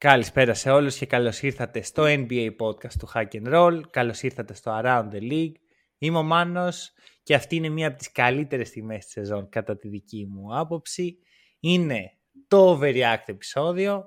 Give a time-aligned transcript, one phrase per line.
[0.00, 3.80] Καλησπέρα σε όλους και καλώς ήρθατε στο NBA podcast του Hack and Roll.
[3.90, 5.54] Καλώς ήρθατε στο Around the League.
[5.98, 9.88] Είμαι ο Μάνος και αυτή είναι μία από τις καλύτερες στιγμές της σεζόν κατά τη
[9.88, 11.18] δική μου άποψη.
[11.60, 12.10] Είναι
[12.48, 14.04] το Overreact επεισόδιο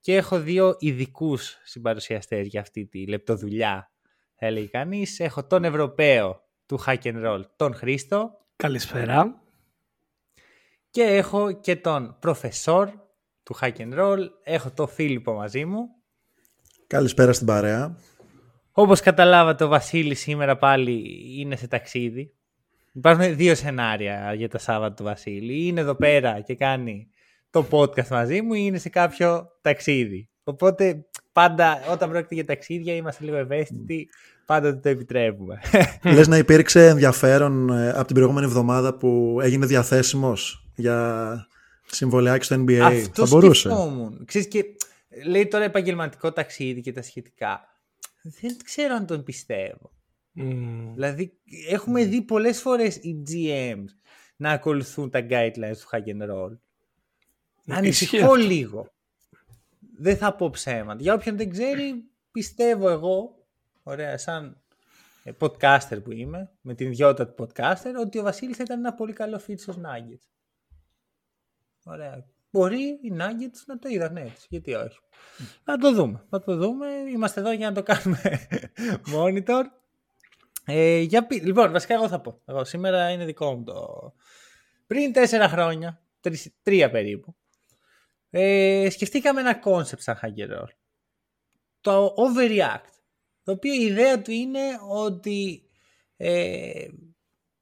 [0.00, 3.92] και έχω δύο ειδικούς συμπαρουσιαστές για αυτή τη λεπτοδουλειά,
[4.34, 5.20] θα έλεγε κανείς.
[5.20, 8.30] Έχω τον Ευρωπαίο του Hack and Roll, τον Χρήστο.
[8.56, 9.42] Καλησπέρα.
[10.90, 13.06] Και έχω και τον Προφεσόρ
[13.48, 14.18] του Hack and Roll.
[14.44, 15.88] Έχω τον Φίλιππο μαζί μου.
[16.86, 17.96] Καλησπέρα στην παρέα.
[18.72, 21.02] Όπως καταλάβατε, ο Βασίλης σήμερα πάλι
[21.38, 22.32] είναι σε ταξίδι.
[22.92, 25.66] Υπάρχουν δύο σενάρια για το Σάββατο του Βασίλη.
[25.66, 27.08] Είναι εδώ πέρα και κάνει
[27.50, 30.28] το podcast μαζί μου ή είναι σε κάποιο ταξίδι.
[30.44, 34.08] Οπότε πάντα όταν πρόκειται για ταξίδια είμαστε λίγο ευαίσθητοι.
[34.46, 35.60] Πάντα το επιτρέπουμε.
[36.14, 41.48] Λες να υπήρξε ενδιαφέρον ε, από την προηγούμενη εβδομάδα που έγινε διαθέσιμος για
[41.90, 42.78] συμβολιάκι στο NBA.
[42.78, 43.60] Αυτός Θα μπορούσε.
[43.68, 44.24] σκεφτόμουν.
[44.24, 44.64] Ξέρεις και
[45.24, 47.68] λέει τώρα επαγγελματικό ταξίδι και τα σχετικά.
[48.22, 49.90] Δεν ξέρω αν τον πιστεύω.
[50.32, 50.94] Μμμ.
[50.94, 53.84] Δηλαδή, έχουμε δει πολλές φορές οι GMs
[54.36, 56.56] να ακολουθούν τα guidelines του hack and roll.
[57.66, 58.34] Ανησυχώ αυτό.
[58.34, 58.92] λίγο.
[59.98, 61.02] Δεν θα πω ψέματα.
[61.02, 63.46] Για όποιον δεν ξέρει, πιστεύω εγώ,
[63.82, 64.60] ωραία, σαν
[65.22, 68.94] ε, podcaster που είμαι, με την ιδιότητα του podcaster, ότι ο Βασίλης θα ήταν ένα
[68.94, 70.26] πολύ καλό fit στους Nuggets.
[71.88, 72.24] Ωραία.
[72.50, 74.46] Μπορεί οι Nuggets να το είδαν έτσι.
[74.50, 74.98] Γιατί όχι.
[75.64, 76.24] Να το δούμε.
[76.28, 76.86] Να το δούμε.
[77.12, 78.46] Είμαστε εδώ για να το κάνουμε
[79.14, 79.62] monitor.
[80.64, 82.40] Ε, για πει- Λοιπόν, βασικά εγώ θα πω.
[82.44, 83.86] Εγώ, σήμερα είναι δικό μου το...
[84.86, 87.36] Πριν τέσσερα χρόνια, τρεις- τρία περίπου,
[88.30, 90.68] ε, σκεφτήκαμε ένα concept σαν hacker roll.
[91.80, 92.90] Το overreact.
[93.42, 95.62] Το οποίο η ιδέα του είναι ότι
[96.16, 96.86] ε,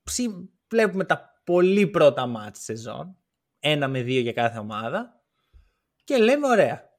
[0.03, 3.17] ψι- βλέπουμε τα πολύ πρώτα μάτς σεζόν,
[3.71, 5.21] ένα με δύο για κάθε ομάδα,
[6.05, 6.91] και λέμε ωραία.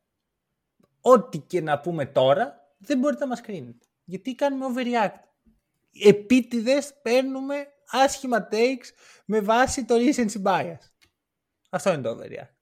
[1.02, 3.86] Ό,τι και να πούμε τώρα, δεν μπορείτε να μας κρίνετε.
[4.04, 5.20] Γιατί κάνουμε overreact.
[6.04, 8.86] Επίτηδες παίρνουμε άσχημα takes
[9.26, 10.78] με βάση το recency bias.
[11.70, 12.56] Αυτό είναι το overreact.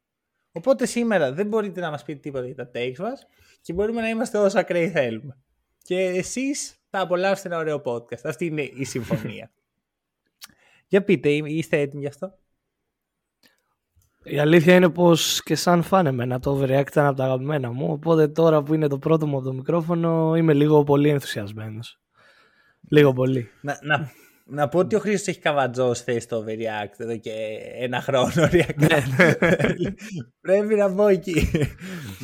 [0.51, 3.27] Οπότε σήμερα δεν μπορείτε να μας πείτε τίποτα για τα takes μας
[3.61, 5.37] και μπορούμε να είμαστε όσο ακραίοι θέλουμε.
[5.81, 8.23] Και εσείς θα απολαύσετε ένα ωραίο podcast.
[8.23, 9.51] Αυτή είναι η συμφωνία.
[10.87, 12.39] για πείτε, είστε έτοιμοι γι' αυτό;
[14.27, 17.91] Η αλήθεια είναι πως και σαν φαν εμένα το overreact ήταν από τα αγαπημένα μου,
[17.91, 21.99] οπότε τώρα που είναι το πρώτο μου από το μικρόφωνο είμαι λίγο πολύ ενθουσιασμένος.
[22.89, 23.49] Λίγο πολύ.
[23.61, 24.11] Να, να,
[24.45, 27.31] να πω ότι ο Χρήστος έχει καβατζώσει θέση στο Overreact εδώ και
[27.79, 28.31] ένα χρόνο.
[28.37, 28.87] οριακά.
[30.41, 31.47] Πρέπει να πω εκεί.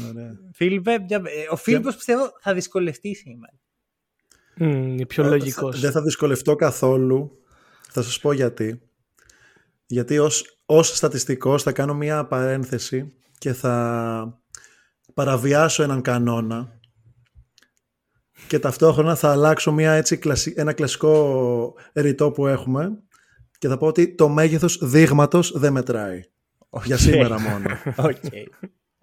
[0.09, 0.31] Ωραία.
[0.53, 3.53] Φίλιππε, μια- ε, ο Φίλιππος πιστεύω θα δυσκολευτεί σήμερα.
[4.55, 5.79] Μμμ, είναι πιο Ε, λογικός.
[5.79, 7.31] Δεν θα δυσκολευτώ καθόλου.
[7.89, 8.81] Θα σας πω γιατί.
[9.85, 14.43] Γιατί ως, ως στατιστικός θα κάνω μια παρένθεση και θα
[15.13, 16.79] παραβιάσω έναν κανόνα
[18.47, 22.97] και ταυτόχρονα θα αλλάξω μια έτσι, κλασι- ένα κλασικό ρητό που έχουμε
[23.57, 26.21] και θα πω ότι το μέγεθος δείγματος δεν μετράει.
[26.83, 27.65] Για σήμερα μόνο.
[27.97, 28.15] Οκ.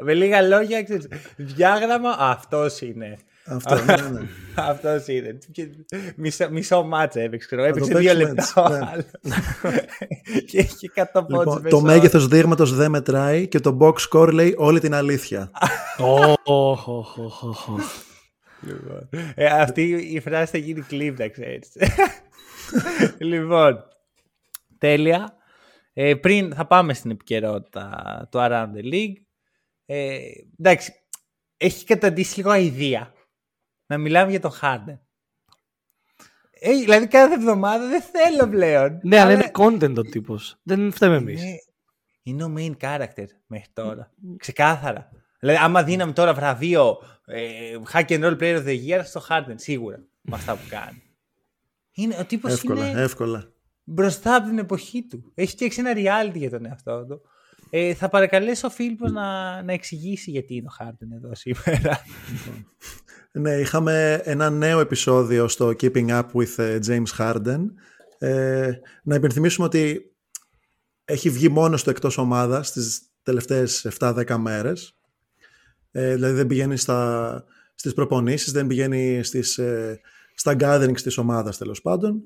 [0.03, 3.19] Με λίγα λόγια, ξέρεις, διάγραμμα, αυτός είναι.
[3.47, 4.21] Αυτό, ναι, ναι.
[4.71, 5.39] αυτός είναι.
[5.53, 5.69] Και
[6.17, 7.63] Μισό, μισό ματς έπαιξε, ξέρω.
[7.63, 8.43] το Έπαιξε δύο παίξουμε λεπτά.
[8.43, 8.87] έτσι, ο ναι.
[8.93, 9.07] άλλος.
[10.51, 11.69] και έχει 100 πόντους Λοιπόν, μέσα.
[11.69, 15.51] το μέγεθος δείγματος δεν μετράει και το box score λέει όλη την αλήθεια.
[15.99, 17.81] Ω, οχ, οχ, οχ, οχ, οχ.
[18.61, 19.09] Λοιπόν.
[19.35, 19.83] Ε, αυτή
[20.13, 21.69] η φράση θα γίνει κλιπ, να ξέρεις.
[23.19, 23.85] λοιπόν,
[24.79, 25.33] τέλεια.
[25.93, 27.91] Ε, πριν θα πάμε στην επικαιρότητα
[28.31, 29.23] του Around the League.
[29.91, 30.19] Ε,
[30.59, 30.93] εντάξει,
[31.57, 33.15] έχει καταντήσει λίγο αηδία
[33.87, 34.99] να μιλάμε για τον Harden.
[36.51, 39.01] Ε, δηλαδή κάθε εβδομάδα δεν θέλω πλέον.
[39.03, 40.61] Ναι, αλλά είναι content ο τύπος.
[40.63, 41.43] Δεν φταίμε εμείς.
[41.43, 41.59] είναι,
[42.23, 44.13] είναι ο main character μέχρι τώρα.
[44.37, 45.11] Ξεκάθαρα.
[45.39, 49.55] Δηλαδή, άμα δίναμε τώρα βραβείο ε, Hack and Roll Player of the Year στο Harden,
[49.55, 51.03] σίγουρα με αυτά που κάνει.
[51.93, 53.53] Είναι, ο τύπος εύκολα, είναι εύκολα.
[53.85, 55.33] μπροστά από την εποχή του.
[55.35, 57.23] Έχει φτιάξει ένα reality για τον εαυτό του.
[57.71, 62.01] Ε, θα παρακαλέσω ο Φίλιππος να, να εξηγήσει γιατί είναι ο Harden εδώ σήμερα.
[63.33, 67.61] Ναι, είχαμε ένα νέο επεισόδιο στο Keeping Up with ε, James Harden.
[68.19, 68.71] Ε,
[69.03, 70.13] να υπενθυμίσουμε ότι
[71.05, 74.99] έχει βγει μόνος στο εκτός ομάδας τις τελευταίες 7-10 μέρες.
[75.91, 77.45] Ε, δηλαδή δεν πηγαίνει στα,
[77.75, 80.01] στις προπονήσεις, δεν πηγαίνει στις, ε,
[80.35, 82.23] στα gatherings της ομάδας τέλος πάντων.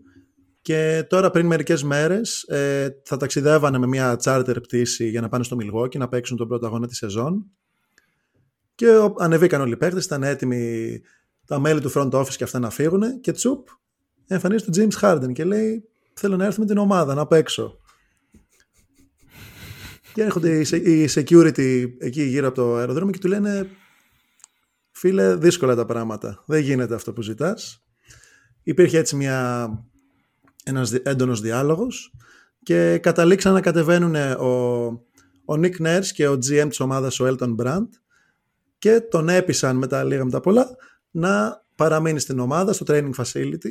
[0.63, 5.45] Και τώρα πριν μερικές μέρες ε, θα ταξιδεύανε με μια charter πτήση για να πάνε
[5.45, 7.51] στο Milwaukee να παίξουν τον πρώτο αγώνα της σεζόν.
[8.75, 8.89] Και
[9.19, 11.01] ανεβήκαν όλοι οι παίκτες, ήταν έτοιμοι
[11.47, 13.69] τα μέλη του front office και αυτά να φύγουν και τσουπ
[14.27, 17.77] εμφανίζεται ο James Harden και λέει θέλω να έρθω με την ομάδα να παίξω.
[20.15, 23.69] Και έρχονται οι security εκεί γύρω από το αεροδρόμιο και του λένε
[24.91, 27.83] φίλε δύσκολα τα πράγματα, δεν γίνεται αυτό που ζητάς.
[28.63, 29.69] Υπήρχε έτσι μια,
[30.65, 32.13] ένας έντονος διάλογος
[32.63, 34.87] και καταλήξαν να κατεβαίνουν ο,
[35.45, 37.89] ο Nick Nurse και ο GM της ομάδας ο Elton Brand
[38.79, 40.77] και τον έπεισαν μετά λίγα μετά πολλά
[41.11, 43.71] να παραμείνει στην ομάδα, στο training facility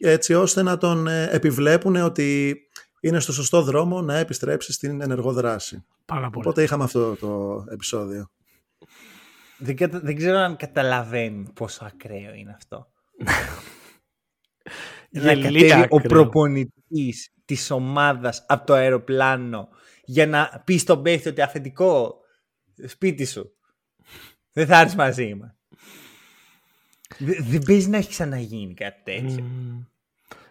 [0.00, 2.56] έτσι ώστε να τον ε, επιβλέπουν ότι
[3.00, 5.84] είναι στο σωστό δρόμο να επιστρέψει στην ενεργό δράση.
[6.04, 6.46] Πάρα πολύ.
[6.46, 8.30] Οπότε είχαμε αυτό το επεισόδιο.
[9.58, 12.86] Δεν, δεν ξέρω αν καταλαβαίνει πόσο ακραίο είναι αυτό.
[15.10, 19.68] να κατέβει ο προπονητής της ομάδας από το αεροπλάνο
[20.04, 22.14] για να πεις στον παίχτη ότι αφεντικό
[22.86, 23.52] σπίτι σου
[24.52, 25.56] δεν θα έρθεις μαζί μας.
[27.18, 29.44] Δεν παίζει να έχει ξαναγίνει κάτι τέτοιο.
[29.44, 29.86] Mm.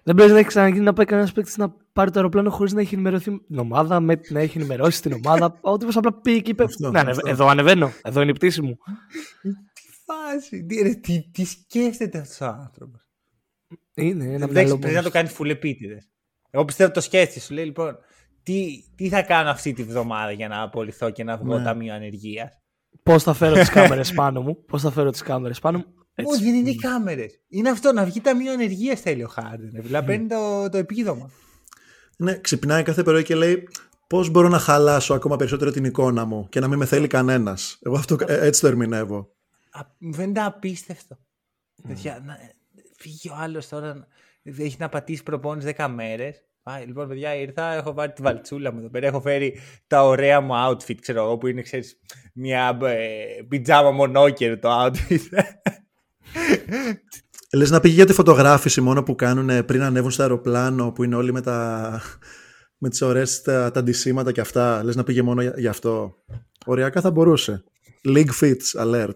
[0.04, 2.82] Δεν παίζει να έχει ξαναγίνει να πάει κανένας παίκτης να πάρει το αεροπλάνο χωρίς να
[2.82, 5.58] έχει ενημερωθεί την ομάδα, με, να έχει ενημερώσει την ομάδα.
[5.62, 8.78] Ο τύπος απλά πήγε και είπε: ναι, Εδώ ανεβαίνω, εδώ είναι η πτήση μου.
[9.74, 13.07] τι φάση, τι, τι, τι σκέφτεται αυτός ο άνθρωπος.
[13.94, 16.04] Είναι ένα μυαλό Πρέπει να το κάνεις φουλεπίτηδε.
[16.50, 17.40] Εγώ πιστεύω το σκέφτεσαι.
[17.40, 17.98] Σου λέει λοιπόν,
[18.44, 21.64] τι, τι θα κάνω αυτή τη βδομάδα για να απολυθώ και να βγω ναι.
[21.64, 22.52] ταμείο ανεργίας;
[23.04, 25.86] Πώς θα φέρω τις κάμερες πάνω μου; Πώς θα φέρω τις κάμερες πάνω μου;
[26.24, 27.42] Όχι, δεν είναι οι κάμερες.
[27.48, 29.82] Είναι αυτό να βγει ταμείο ανεργίας θέλει ο Χάρντεν.
[29.82, 31.30] Δηλαδή παίρνει το, το επίδομα.
[32.18, 33.68] Ναι, ξυπνάει κάθε πρωί και λέει
[34.08, 37.80] πώς μπορώ να χαλάσω ακόμα περισσότερο την εικόνα μου και να μην με θέλει κανένας.
[37.82, 39.36] Εγώ αυτό, ε, έτσι το ερμηνεύω.
[39.98, 41.18] Μου φαίνεται απίστευτο.
[41.88, 41.94] Mm.
[42.98, 44.08] Να, φύγει ο άλλος τώρα.
[44.44, 46.42] Έχει να πατήσει προπόνηση 10 μέρες.
[46.86, 49.08] Λοιπόν, παιδιά, ήρθα, έχω βάλει τη βαλτσούλα μου εδώ πέρα.
[49.08, 52.00] Έχω φέρει τα ωραία μου outfit, ξέρω εγώ, που είναι, ξέρεις,
[52.34, 53.16] μια ε,
[53.48, 55.20] πιτζάμα μονόκερ το outfit.
[57.54, 61.16] Λες να πήγε για τη φωτογράφηση μόνο που κάνουν πριν ανέβουν στο αεροπλάνο που είναι
[61.16, 62.02] όλοι με, τα,
[62.78, 64.84] με τις ωραίες τα, τα αντισήματα και αυτά.
[64.84, 66.16] Λες να πήγε μόνο για, για αυτό.
[66.66, 67.64] Οριακά θα μπορούσε.
[68.08, 69.16] League fits alert.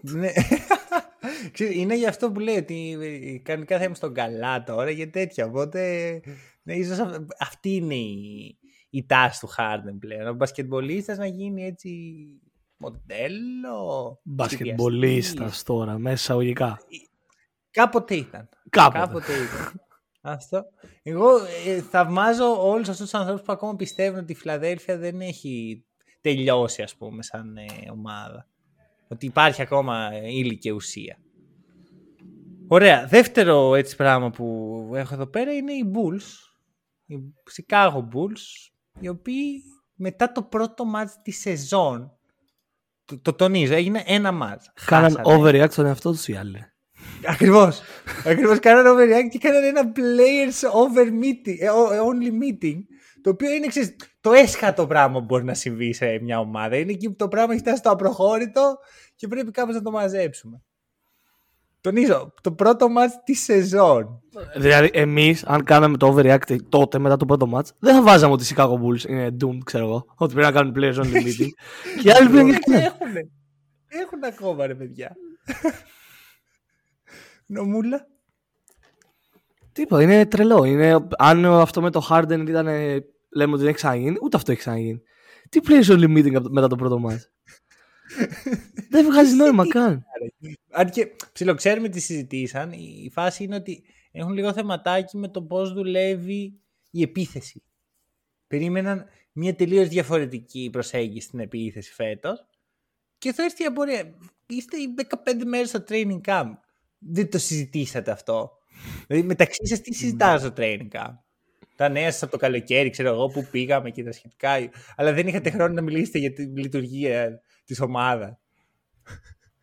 [1.58, 1.66] Ναι.
[1.66, 5.46] είναι γι' αυτό που λέει ότι κανονικά θα είμαι στον καλά τώρα και τέτοια.
[5.46, 6.20] Οπότε
[6.62, 6.98] ναι, ίσως
[7.38, 8.58] αυτή είναι η,
[8.90, 10.26] η τάση του Χάρντεν πλέον.
[10.26, 11.90] Ο μπασκετμπολίστας να γίνει έτσι
[12.76, 14.20] μοντέλο.
[14.22, 16.78] Μπασκετμπολίστας τώρα, μέσα εισαγωγικά.
[17.70, 18.48] Κάποτε ήταν.
[18.70, 19.80] Κάποτε, Κάποτε ήταν.
[20.20, 20.64] Αυτό.
[21.02, 21.28] Εγώ
[21.66, 25.84] ε, θαυμάζω όλους αυτούς τους ανθρώπους που ακόμα πιστεύουν ότι η Φιλαδέλφια δεν έχει
[26.20, 28.46] τελειώσει ας πούμε σαν ε, ομάδα.
[29.08, 31.18] Ότι υπάρχει ακόμα ύλη και ουσία.
[32.72, 33.06] Ωραία.
[33.06, 36.26] Δεύτερο έτσι πράγμα που έχω εδώ πέρα είναι οι Bulls.
[37.06, 37.16] Οι
[37.56, 38.70] Chicago Bulls.
[39.00, 39.62] Οι οποίοι
[39.94, 42.12] μετά το πρώτο μάτς της σεζόν
[43.04, 44.72] το, το τονίζω, έγινε ένα μάτς.
[44.86, 46.64] Κάναν overreact στον εαυτό τους οι άλλοι.
[47.26, 47.80] Ακριβώς.
[48.26, 51.68] Ακριβώς κάνανε overreact και κάνανε ένα players over meeting, ε,
[52.06, 52.78] only meeting.
[53.22, 56.76] Το οποίο είναι ξέρεις, το έσχατο πράγμα που μπορεί να συμβεί σε μια ομάδα.
[56.76, 58.78] Είναι εκεί που το πράγμα έχει φτάσει στο απροχώρητο
[59.16, 60.62] και πρέπει κάπως να το μαζέψουμε.
[61.82, 64.22] Τονίζω, το πρώτο match της σεζόν.
[64.56, 68.44] Δηλαδή, εμείς, αν κάναμε το overreact τότε μετά το πρώτο match, δεν θα βάζαμε ότι
[68.44, 70.04] οι Chicago Bulls είναι doomed, ξέρω εγώ.
[70.16, 71.50] Ότι πρέπει να κάνουν players only meeting.
[72.00, 73.14] και οι άλλοι πρέπει να Έχουν.
[73.88, 75.16] Έχουν ακόμα, ρε παιδιά.
[77.46, 78.06] Νομούλα.
[79.72, 80.64] Τίποτα, είναι τρελό.
[80.64, 82.66] Είναι, αν αυτό με το Harden ήταν,
[83.34, 85.00] λέμε ότι δεν έχει ξαναγίνει, ούτε αυτό έχει ξαναγίνει.
[85.48, 87.20] Τι players only meeting μετά το πρώτο match.
[88.88, 90.04] Δεν βγάζει νόημα καν.
[90.70, 95.72] Αν και ψιλοξέρουμε τι συζητήσαν, η φάση είναι ότι έχουν λίγο θεματάκι με το πώς
[95.72, 97.62] δουλεύει η επίθεση.
[98.46, 102.46] Περίμεναν μια τελείως διαφορετική προσέγγιση στην επίθεση φέτος.
[103.18, 104.14] Και θα έρθει η απορία.
[104.46, 104.76] Είστε
[105.08, 106.52] 15 μέρες στο training camp
[106.98, 108.50] δεν το συζητήσατε αυτό.
[109.06, 111.14] Δηλαδή μεταξύ σας τι συζητάτε στο training camp;
[111.76, 114.50] Τα νέα σας από το καλοκαίρι, ξέρω εγώ, που πήγαμε και τα σχετικά.
[114.96, 118.36] Αλλά δεν είχατε χρόνο να μιλήσετε για τη λειτουργία της ομάδας.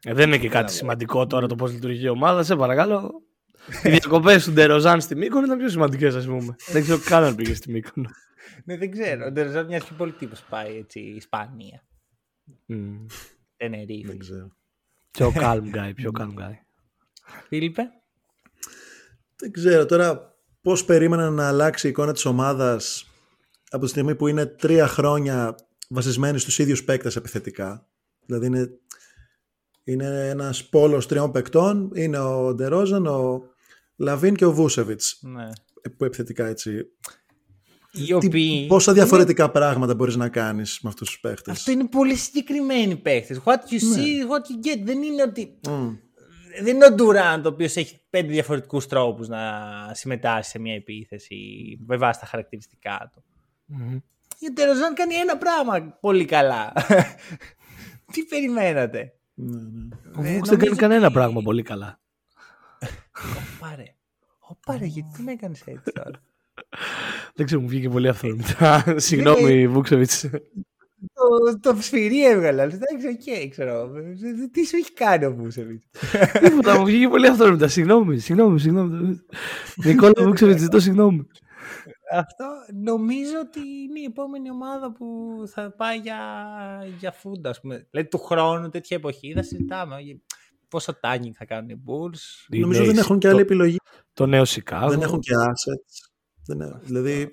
[0.03, 3.23] Ε, δεν είναι και κάτι σημαντικό τώρα το πώς λειτουργεί η ομάδα, σε παρακαλώ.
[3.83, 6.55] Οι διακοπές του Ντεροζάν στη Μήκονο ήταν πιο σημαντικές, ας πούμε.
[6.67, 8.09] δεν ξέρω καν αν πήγε στη Μήκονο.
[8.65, 9.25] ναι, δεν ξέρω.
[9.25, 11.83] Ο Ντεροζάν μοιάζει πιο πολύ τύπος πάει έτσι, Ισπανία.
[12.69, 13.05] Mm.
[13.57, 14.49] Δεν ξέρω.
[15.11, 16.53] Πιο calm guy, πιο calm guy.
[17.47, 17.83] Φίλιππε;
[19.35, 20.38] Δεν ξέρω τώρα
[20.69, 23.07] πώς περίμενα να αλλάξει η εικόνα της ομάδας
[23.69, 25.55] από τη στιγμή που είναι τρία χρόνια
[25.89, 27.87] βασισμένη στους ίδιους παίκτες επιθετικά.
[28.25, 28.69] Δηλαδή είναι,
[29.83, 31.91] Είναι ένας πόλος τριών παικτών.
[31.93, 33.41] Είναι ο Ντερόζαν, ο
[33.95, 35.19] Λαβίν και ο Βούσεβιτς.
[35.21, 35.49] Ναι.
[35.97, 36.85] Που επιθετικά έτσι.
[37.91, 38.67] Οι Τι- οποίοι...
[38.67, 41.53] πόσα διαφορετικά πράγματα μπορείς να κάνεις με αυτούς τους παίχτες.
[41.53, 43.41] Αυτό είναι πολύ συγκεκριμένοι παίχτε.
[43.43, 43.95] What you Ναι.
[43.95, 44.81] see, what you get.
[44.85, 45.59] Δεν είναι ότι.
[45.69, 45.93] Μμ.
[46.61, 49.41] Δεν είναι ο Ντουράντ ο οποίος έχει πέντε διαφορετικούς τρόπους να
[49.93, 51.35] συμμετάσχει σε μια επίθεση
[51.85, 53.23] με βάση τα χαρακτηριστικά του.
[53.65, 53.95] Μμμ.
[54.49, 56.73] Ο Τεροζάν κάνει ένα πράγμα πολύ καλά.
[58.13, 59.87] Τι περιμένατε; Ναι, ναι.
[60.17, 61.99] Ο Ε, Βούσε- δεν κάνει νομίζω κανένα ότι- πράγμα πολύ καλά.
[63.59, 63.83] Πάρε.
[64.39, 66.21] Ω, πάρε, γιατί τι με έκανες έτσι τώρα;
[67.35, 68.83] Δεν ξέρω, μου βγήκε πολύ αυθόρμητα.
[68.97, 70.29] Συγγνώμη, Βούσεβιτς.
[71.13, 72.63] Το, το σφυρί έβγαλα.
[72.63, 73.91] αλλά Εντάξει, οκ, ξέρω.
[74.51, 75.83] Τι σου έχει κάνει ο Βούσεβιτς.
[76.43, 77.67] Τίποτα, μου βγήκε πολύ αυθόρμητα.
[77.67, 79.19] Συγγνώμη, συγγνώμη, συγγνώμη.
[79.85, 81.27] Νικόλα Βούσεβιτς, ζητώ συγγνώμη.
[82.13, 82.45] Αυτό
[82.83, 85.07] νομίζω ότι είναι η επόμενη ομάδα που
[85.47, 86.17] θα πάει για,
[86.99, 87.87] για φούντο, ας πούμε.
[87.91, 89.95] Δηλαδή του χρόνου, τέτοια εποχή, θα συζητάμε.
[90.67, 92.47] Πόσο tanking θα κάνουν οι Bulls.
[92.49, 93.77] Οι Νομίζω νέοι- δεν έχουν και άλλη επιλογή.
[94.13, 94.89] Το νέο Σικάγο.
[94.89, 96.09] Δεν έχουν και assets.
[96.45, 97.29] Δεν έ- δηλαδή,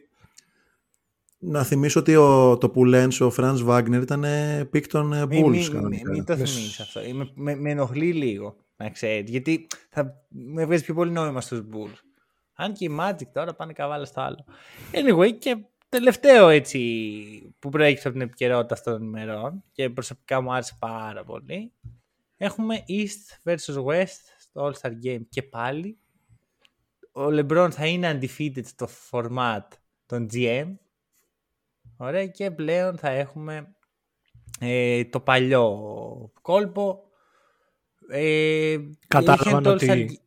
[1.39, 4.25] να θυμίσω ότι ο, το που λένε ο Φρανς Βάγνερ ήταν
[4.73, 6.11] pick των ε, Μη, Bulls μη, μη, κανονικά.
[6.11, 7.01] μη το θυμίσεις αυτό.
[7.15, 9.31] Με, με, με ενοχλεί λίγο, να ξέρεις.
[9.31, 11.99] Γιατί θα με βγάζει πιο πολύ νόημα στους Bulls.
[12.55, 14.45] Αν και οι Magic τώρα πάνε καβάλα στο άλλο.
[14.93, 15.57] Anyway, και
[15.89, 16.81] τελευταίο έτσι
[17.59, 21.73] που προέρχεται από την επικαιρότητα αυτών των ημερών και προσωπικά μου άρεσε πάρα πολύ.
[22.37, 25.99] Έχουμε East vs West στο All-Star Game και πάλι.
[27.13, 29.67] Ο LeBron θα είναι undefeated στο format
[30.07, 30.75] των GM.
[31.97, 33.75] Ωραία και πλέον θα έχουμε
[34.61, 35.79] ε, το παλιό
[36.43, 37.01] κόλπο.
[38.09, 38.77] Ε,
[39.09, 40.21] Κατάλαβαν είχε το ότι All-Star-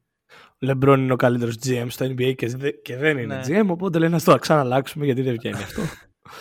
[0.52, 3.62] ο Λεμπρόν είναι ο καλύτερος GM στο NBA και, δε- και δεν είναι Ναι.
[3.62, 5.82] GM, οπότε λένε να το ξαναλλάξουμε γιατί δεν βγαίνει αυτό.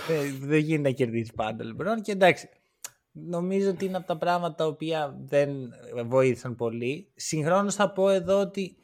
[0.08, 2.48] Ε, δεν γίνεται να κερδίσει πάντα ο LeBron και εντάξει.
[3.12, 5.50] Νομίζω ότι είναι από τα πράγματα τα οποία δεν
[6.06, 7.12] βοήθησαν πολύ.
[7.14, 8.76] Συγχρόνως θα πω εδώ ότι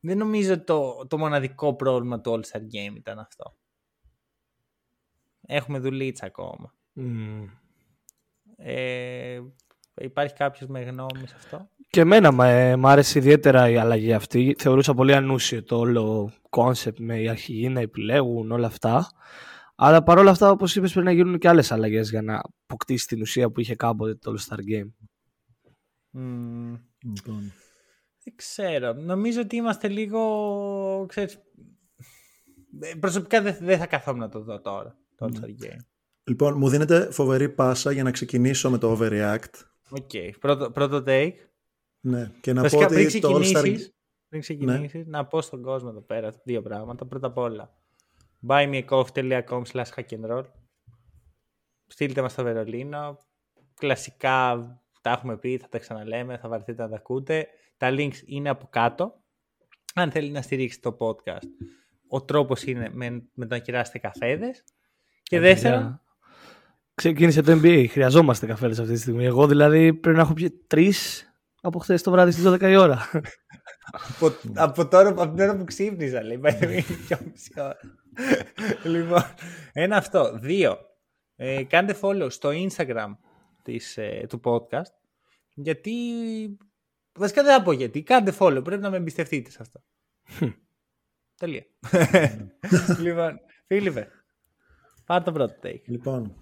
[0.00, 3.56] δεν νομίζω ότι το, το μοναδικό πρόβλημα του All-Star Game ήταν αυτό.
[5.54, 6.74] Έχουμε δουλίτσα ακόμα.
[6.92, 7.44] Μμμ.
[8.56, 9.40] Ε,
[10.00, 14.54] υπάρχει κάποιος με γνώμη σε αυτό; Και εμένα μ' μ' άρεσε ιδιαίτερα η αλλαγή αυτή.
[14.58, 19.10] Θεωρούσα πολύ ανούσιο το όλο κόνσεπτ με οι αρχηγοί να επιλέγουν όλα αυτά.
[19.74, 23.20] Αλλά παρόλα αυτά, όπως είπες, πρέπει να γίνουν και άλλες αλλαγές για να αποκτήσει την
[23.20, 24.90] ουσία που είχε κάποτε το All Star Game.
[26.10, 26.76] Μμμ.
[27.04, 27.52] Λοιπόν.
[28.24, 28.92] Δεν ξέρω.
[28.92, 31.06] Νομίζω ότι είμαστε λίγο.
[31.08, 31.38] Ξέρεις,
[32.80, 35.01] ε, προσωπικά δεν, δεν θα καθόμουν να το δω τώρα.
[35.22, 35.80] Το All Star Game.
[36.24, 39.52] Λοιπόν, μου δίνετε φοβερή πάσα για να ξεκινήσω με το Overreact.
[39.90, 40.38] Οκ.
[40.40, 41.34] Πρώτο, πρώτο take.
[42.00, 43.40] Ναι, και να Βασικά, πω πριν ότι το All-Star...
[43.40, 43.94] ξεκινήσεις,
[44.28, 47.06] πριν ξεκινήσεις, να πω στον κόσμο εδώ πέρα δύο πράγματα.
[47.06, 47.74] Πρώτα απ' όλα,
[48.48, 50.44] buymeacoffee.com slash hackandroll.
[51.86, 53.18] Στείλτε μας στο Βερολίνο.
[53.74, 54.66] Κλασικά
[55.00, 57.48] τα έχουμε πει, θα τα ξαναλέμε, θα βαρεθείτε να τα ακούτε.
[57.76, 59.22] Τα links είναι από κάτω.
[59.94, 61.48] Αν θέλει να στηρίξει το podcast,
[62.08, 64.64] ο τρόπος είναι με, με το να κεράσετε καφέδες.
[65.32, 66.00] Και δεύτερον,
[66.94, 67.86] Ξεκίνησε το NBA.
[67.88, 69.24] Χρειαζόμαστε καφέδες αυτή τη στιγμή.
[69.24, 71.26] Εγώ δηλαδή πρέπει να έχω πιει τρεις
[71.60, 73.10] από χθες το βράδυ στις 12 η ώρα.
[73.92, 76.38] Από, από τώρα, από την ώρα που ξύπνησα, λέει.
[76.38, 77.78] Πάει είναι δυόμιση ώρα.
[78.84, 79.22] λοιπόν,
[79.72, 80.38] ένα αυτό.
[80.38, 80.78] Δύο.
[81.36, 83.16] Ε, κάντε follow στο Instagram
[83.62, 84.92] της, ε, του podcast.
[85.54, 85.92] Γιατί.
[87.12, 88.02] Βασικά δεν θα πω γιατί.
[88.02, 88.64] Κάντε follow.
[88.64, 89.82] Πρέπει να με εμπιστευτείτε σε αυτό.
[91.40, 91.64] Τελεία.
[93.06, 94.08] λοιπόν, Φίλιππε.
[95.12, 95.82] Πάρ' το πρώτο take.
[95.84, 96.34] Λοιπόν,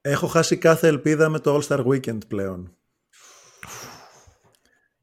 [0.00, 2.76] έχω χάσει κάθε ελπίδα με το All-Star Weekend πλέον.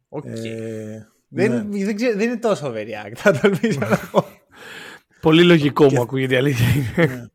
[0.09, 0.25] Οκ.
[0.25, 1.85] Ε, δεν, ναι.
[1.85, 4.25] δεν, ξέρω, δεν είναι τόσο overreact, θα το ελπίζω να πω.
[5.21, 7.31] Πολύ λογικό μου ακούγεται η αλήθεια είναι.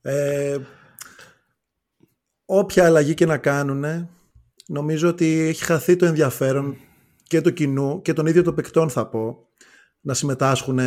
[0.00, 0.58] Ε,
[2.44, 4.08] όποια αλλαγή και να κάνουν,
[4.66, 6.76] νομίζω ότι έχει χαθεί το ενδιαφέρον
[7.22, 9.48] και του κοινού και των ίδιων των παικτών θα πω
[10.06, 10.78] να συμμετάσχουν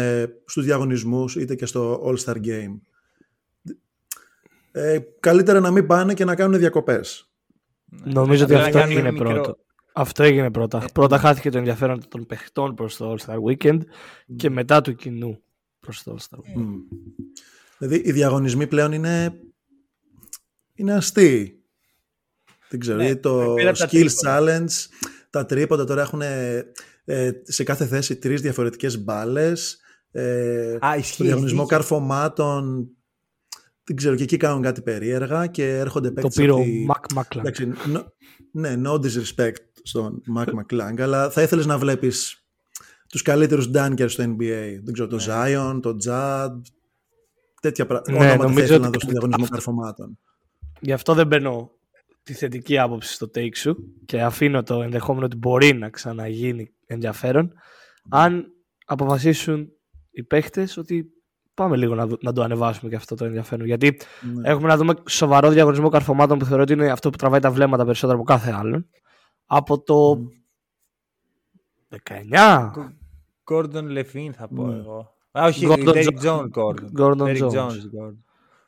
[0.46, 2.78] στους διαγωνισμούς είτε και στο All-Star Game.
[4.72, 7.30] Ε, καλύτερα να μην πάνε και να κάνουν διακοπές.
[8.04, 9.58] Νομίζω ότι Απλά αυτό να κάνουμε έγινε μικρό- πρώτο.
[9.94, 10.86] Αυτό έγινε πρώτα.
[10.94, 13.80] πρώτα χάθηκε το ενδιαφέρον των παιχτών προς το All Star Weekend
[14.36, 15.42] και μετά του κοινού
[15.80, 16.62] προς το All Star Weekend.
[16.62, 16.74] Μμ.
[17.78, 19.40] Δηλαδή οι διαγωνισμοί πλέον είναι,
[20.74, 21.62] είναι αστείοι.
[22.70, 24.40] Δεν ξέρω, Ναι, δηλαδή το πέρα από τα Skills τρίποτα.
[24.42, 24.70] Challenge,
[25.30, 26.22] τα τρίποντα τώρα έχουν
[27.10, 29.80] ε, σε κάθε θέση τρεις διαφορετικές μπάλες.
[30.12, 31.74] Ε, Α, ισχύει, στο διαγωνισμό ισχύει.
[31.76, 32.88] καρφωμάτων
[33.84, 36.86] δεν ξέρω, και εκεί κάνουν κάτι περίεργα και έρχονται Το παίκτες πήρε ο από τη-
[37.16, 37.38] Mac Macklin.
[37.40, 38.04] Εντάξει, no,
[38.52, 42.46] ναι, no disrespect στον Mac McClung, αλλά θα ήθελες να βλέπεις
[43.10, 44.80] τους καλύτερους dunkers στο NBA.
[44.84, 46.50] Δεν ξέρω, το Zion, το Jad,
[47.62, 48.12] τέτοια πράγματα.
[48.12, 50.20] Ναι, ονόματα θα νομίζω ήθελα ότι να δω στο κάτι- διαγωνισμό αυτό- καρφωμάτων.
[50.80, 51.72] Γι' αυτό δεν μπαίνω
[52.28, 57.54] τη θετική άποψη στο take σου και αφήνω το ενδεχόμενο ότι μπορεί να ξαναγίνει ενδιαφέρον
[58.10, 58.52] αν
[58.86, 59.70] αποφασίσουν
[60.12, 61.10] οι παίχτες ότι
[61.54, 63.66] πάμε λίγο να, να το ανεβάσουμε και αυτό το ενδιαφέρον.
[63.66, 64.00] Γιατί
[64.34, 64.50] Ναι.
[64.50, 67.86] έχουμε να δούμε σοβαρό διαγωνισμό καρφωμάτων που θεωρώ ότι είναι αυτό που τραβάει τα βλέμματα
[67.86, 68.88] περισσότερο από κάθε άλλον.
[69.46, 70.18] Από το
[71.90, 72.72] 19.
[73.52, 74.76] Gordon Levine θα πω Ναι.
[74.78, 75.16] εγώ.
[75.32, 76.26] Α, όχι, Gordon Derrick Jones.
[76.26, 77.00] Jones Gordon.
[77.00, 77.52] Gordon Derrick Jones.
[77.52, 78.16] Jones Gordon.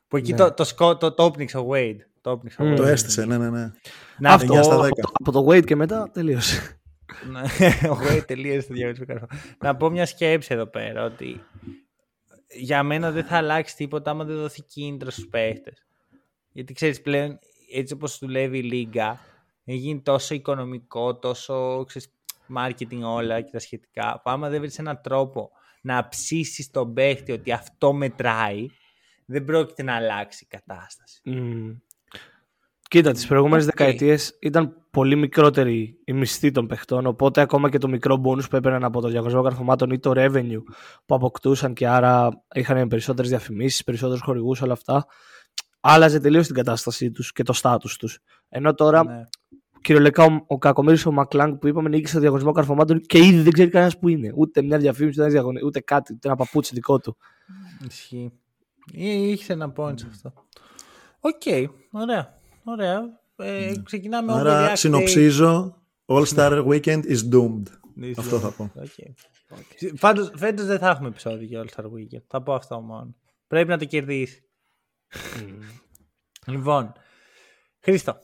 [0.07, 0.37] Που εκεί Ναι.
[0.37, 1.97] το, το, σκο, το, το όπνιξε ο Wade.
[2.21, 2.71] Το όπνιξε ο Mm.
[2.73, 2.75] Wade.
[2.75, 3.71] Το έστησε, ναι, ναι, ναι.
[4.19, 4.89] Να, Αυτό, 9 στα από, 10.
[4.89, 6.81] το, από το Wade και μετά τελείωσε.
[7.31, 7.41] Ναι,
[7.93, 9.39] ο Wade τελείωσε το διαγωνισμό καρφωμάτων.
[9.59, 11.43] Να πω μια σκέψη εδώ πέρα ότι
[12.47, 15.85] για μένα δεν θα αλλάξει τίποτα άμα δεν δοθεί κίνητρο στους παίχτες.
[16.51, 17.39] Γιατί ξέρεις πλέον
[17.73, 19.19] έτσι όπως δουλεύει η λίγκα
[19.65, 22.07] έχει γίνει τόσο οικονομικό, τόσο ξέρεις,
[22.57, 24.13] marketing όλα και τα σχετικά.
[24.23, 28.65] που Άμα δεν βρεις έναν τρόπο να ψήσεις τον παίχτη ότι αυτό μετράει,
[29.25, 31.21] δεν πρόκειται να αλλάξει η κατάσταση.
[31.23, 31.75] Μμμ.
[32.89, 33.71] Κοίτα, τις προηγούμενες Οκ.
[33.75, 38.55] δεκαετίες ήταν πολύ μικρότερη οι μισθοί των παιχτών, οπότε ακόμα και το μικρό bonus που
[38.55, 40.63] έπαιρναν από το διαγωνισμό καρφωμάτων ή το revenue
[41.05, 45.05] που αποκτούσαν και άρα είχαν περισσότερες διαφημίσεις, περισσότερους χορηγούς, όλα αυτά,
[45.79, 48.19] άλλαζε τελείως την κατάστασή τους και το στάτους τους.
[48.49, 49.23] Ενώ τώρα, Ναι.
[49.81, 53.51] κυριολεκτικά, ο, ο κακομύρης ο Μακλάνγκ που είπαμε νίκησε το διαγωνισμό καρφωμάτων και ήδη δεν
[53.51, 54.31] ξέρει κανένας που είναι.
[54.35, 57.17] Ούτε μια διαφήμιση, ούτε, ένα διαγωνι- ούτε κάτι, ούτε ένα παπούτσι δικό του.
[57.87, 58.31] Ισχύει.
[58.91, 60.33] Ή- Είχε ένα point σε αυτό.
[61.19, 61.41] Οκ,
[61.91, 62.37] ωραία.
[62.63, 63.19] Ωραία.
[63.35, 64.39] Ε, ξεκινάμε Ναι.
[64.39, 67.63] Άρα overreact συνοψίζω, All Star Weekend is doomed.
[68.01, 68.13] day.
[68.17, 68.71] Αυτό θα πω.
[68.75, 69.93] Okay.
[69.99, 72.23] Πάντως, φέτος δεν θα έχουμε επεισόδιο για All Star Weekend.
[72.27, 73.15] Θα πω αυτό μόνο.
[73.47, 74.43] Πρέπει να το κερδίσει.
[76.45, 76.93] λοιπόν,
[77.79, 78.17] Χρήστο.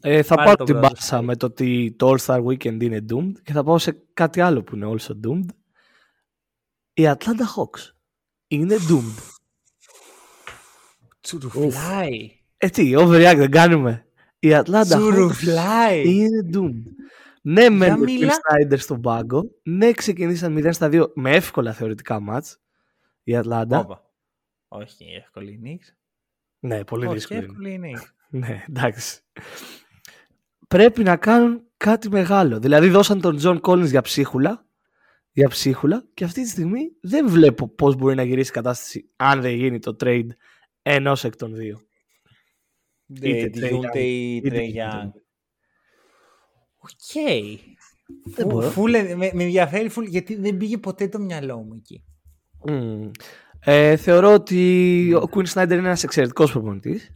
[0.00, 1.22] Ε, θα Πάρε πάρω το την πρώτο μπάσα side.
[1.22, 4.62] με το ότι το All Star Weekend είναι doomed και θα πάω σε κάτι άλλο
[4.62, 5.48] που είναι also doomed.
[6.92, 7.90] Οι Atlanta Hawks
[8.46, 9.22] είναι doomed.
[11.20, 12.41] Τσουρουφλάι.
[12.64, 14.06] Ε, τι, overreact δεν κάνουμε.
[14.38, 16.14] Οι Atlanta Hawks Τσουρουφλάι.
[16.14, 16.82] είναι doomed.
[17.42, 18.28] Ναι, με μιλά.
[18.28, 19.50] Bill Snyder στον πάγκο.
[19.62, 22.60] Ναι, ξεκινήσαν 0 στα 2 με εύκολα θεωρητικά μάτς.
[23.22, 23.66] Η Atlanta.
[23.70, 24.10] Όπα.
[24.68, 25.96] Όχι, εύκολη η νίξ.
[26.58, 27.40] Ναι, πολύ Όχι, δύσκολο.
[27.40, 27.48] είναι.
[27.48, 28.14] εύκολη η νίξ.
[28.34, 29.20] Ναι, εντάξει.
[30.68, 32.58] Πρέπει να κάνουν κάτι μεγάλο.
[32.58, 34.66] Δηλαδή δώσαν τον John Collins για ψίχουλα,
[35.32, 39.40] για ψίχουλα και αυτή τη στιγμή δεν βλέπω πώς μπορεί να γυρίσει η κατάσταση αν
[39.40, 40.26] δεν γίνει το trade
[40.82, 41.80] ενός εκ των δύο.
[43.16, 45.04] Είτε Είτε Trae Τιούνται Young, ή είτε Trae Young.
[45.04, 45.10] Young.
[46.78, 47.12] Οκ.
[48.24, 48.68] Δεν Φου- μπορώ.
[48.70, 52.04] φούλε- Με με ενδιαφέρει φουλ, γιατί δεν πήγε ποτέ το μυαλό μου εκεί.
[52.68, 53.10] Μμμ.
[53.64, 57.10] Ε, θεωρώ ότι ο Quinn Snyder είναι ένας εξαιρετικός προπονητής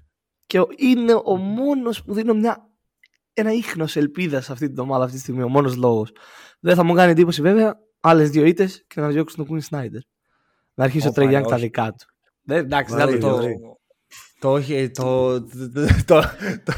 [0.46, 2.70] και ο- είναι ο μόνος που δίνω μια,
[3.32, 6.12] ένα ίχνος ελπίδα σε αυτή την ομάδα αυτή τη στιγμή, ο μόνος λόγος.
[6.60, 10.00] Δεν θα μου κάνει εντύπωση βέβαια άλλες δύο ήττες και να διώξουν τον Quinn Snyder.
[10.74, 11.64] Να αρχίσει ο Όπα, Trey ρε, Young τα όχι.
[11.64, 12.06] δικά του.
[12.42, 13.40] Δεν, εντάξει, Βάρη, δεν το,
[14.46, 14.90] το, βάρη.
[14.90, 16.20] το, όχι, το, το, το, το,
[16.64, 16.72] το,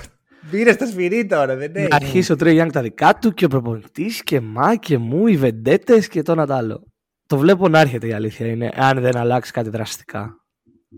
[0.51, 1.95] πήρε στο σφυρί τώρα, δεν να έχει.
[1.95, 5.37] αρχίσει ο Trey Young τα δικά του και ο προπονητής και μα και μου, οι
[5.37, 6.87] βεντέτες και το ένα τ' άλλο.
[7.27, 10.43] Το βλέπω να έρχεται η αλήθεια είναι, αν δεν αλλάξει κάτι δραστικά.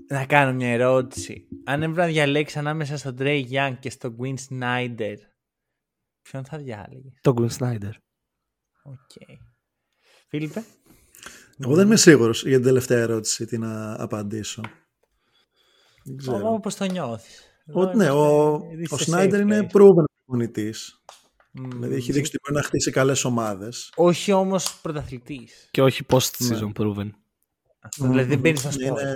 [0.08, 1.48] Να κάνω μια ερώτηση.
[1.64, 5.16] Αν έπρεπε να διαλέξεις ανάμεσα στον Trey Young και στον Quinn Snyder,
[6.22, 7.92] ποιον θα διάλεγες; Το Quinn Snyder.
[8.82, 9.38] Οκ.
[10.28, 10.64] Φίλιππε;
[11.58, 14.60] Εγώ δεν είμαι σίγουρος για την τελευταία ερώτηση τι να απαντήσω.
[16.04, 16.52] Δεν ξέρω.
[16.52, 17.42] Όπω το νιώθεις.
[17.72, 18.52] Ότι ναι, ο,
[18.90, 21.02] ο Σνάιντερ είναι proven προπονητής.
[21.52, 23.92] Δηλαδή έχει δείξει ότι μπορεί να χτίσει καλές ομάδες.
[23.96, 25.68] Όχι όμως πρωταθλητής.
[25.70, 27.10] Και όχι post-season proven.
[27.98, 29.00] Δηλαδή δεν μπαίνει στο σπορ.
[29.00, 29.14] Είναι,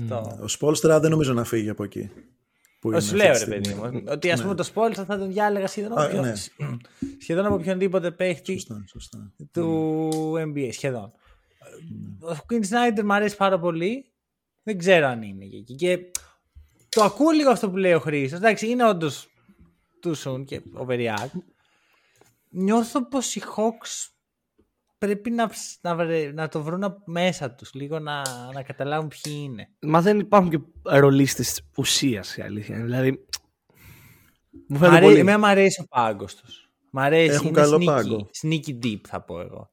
[0.00, 0.38] Αυτό.
[0.42, 2.10] ο Σπόλστρα δεν νομίζω να φύγει από εκεί.
[2.80, 3.90] Που είναι Σου αυτή λέω τη ρε παιδί στιγμή.
[3.96, 4.02] μου.
[4.08, 6.32] Ότι ας πούμε το Σπόλστα θα τον διάλεγα σχεδόν, Α, από ναι.
[7.22, 9.32] σχεδόν από οποιονδήποτε παίχτη Σωστά, σωστά.
[9.52, 10.68] του NBA.
[10.72, 11.12] Σχεδόν.
[12.20, 14.12] Ο Quinn Snyder μου αρέσει πάρα πολύ.
[14.64, 15.74] Δεν ξέρω αν είναι και εκεί.
[15.74, 15.98] Και
[16.88, 18.38] το ακούω λίγο αυτό που λέει ο Χρήστος.
[18.38, 19.28] Εντάξει, είναι όντως
[20.00, 21.30] του soon και overreact.
[22.50, 24.08] Νιώθω πως οι Hawks
[24.98, 28.22] πρέπει να, ψ- να, βρε- να το βρουν από μέσα τους λίγο να,
[28.52, 29.68] να καταλάβουν ποιοι είναι.
[29.80, 32.74] Μα δεν υπάρχουν και ρολίστες ουσίας η αλήθεια.
[32.76, 32.84] είναι.
[32.84, 33.18] Δηλαδή, μου
[34.68, 35.18] Μ' φαίνεται αρέ- πολύ.
[35.18, 36.70] Εμένα μου αρέσει ο πάγκος τους.
[36.90, 38.30] Μ' αρέσει, Έχουν είναι καλό sneaky, πάγκο.
[38.42, 39.70] sneaky deep θα πω εγώ.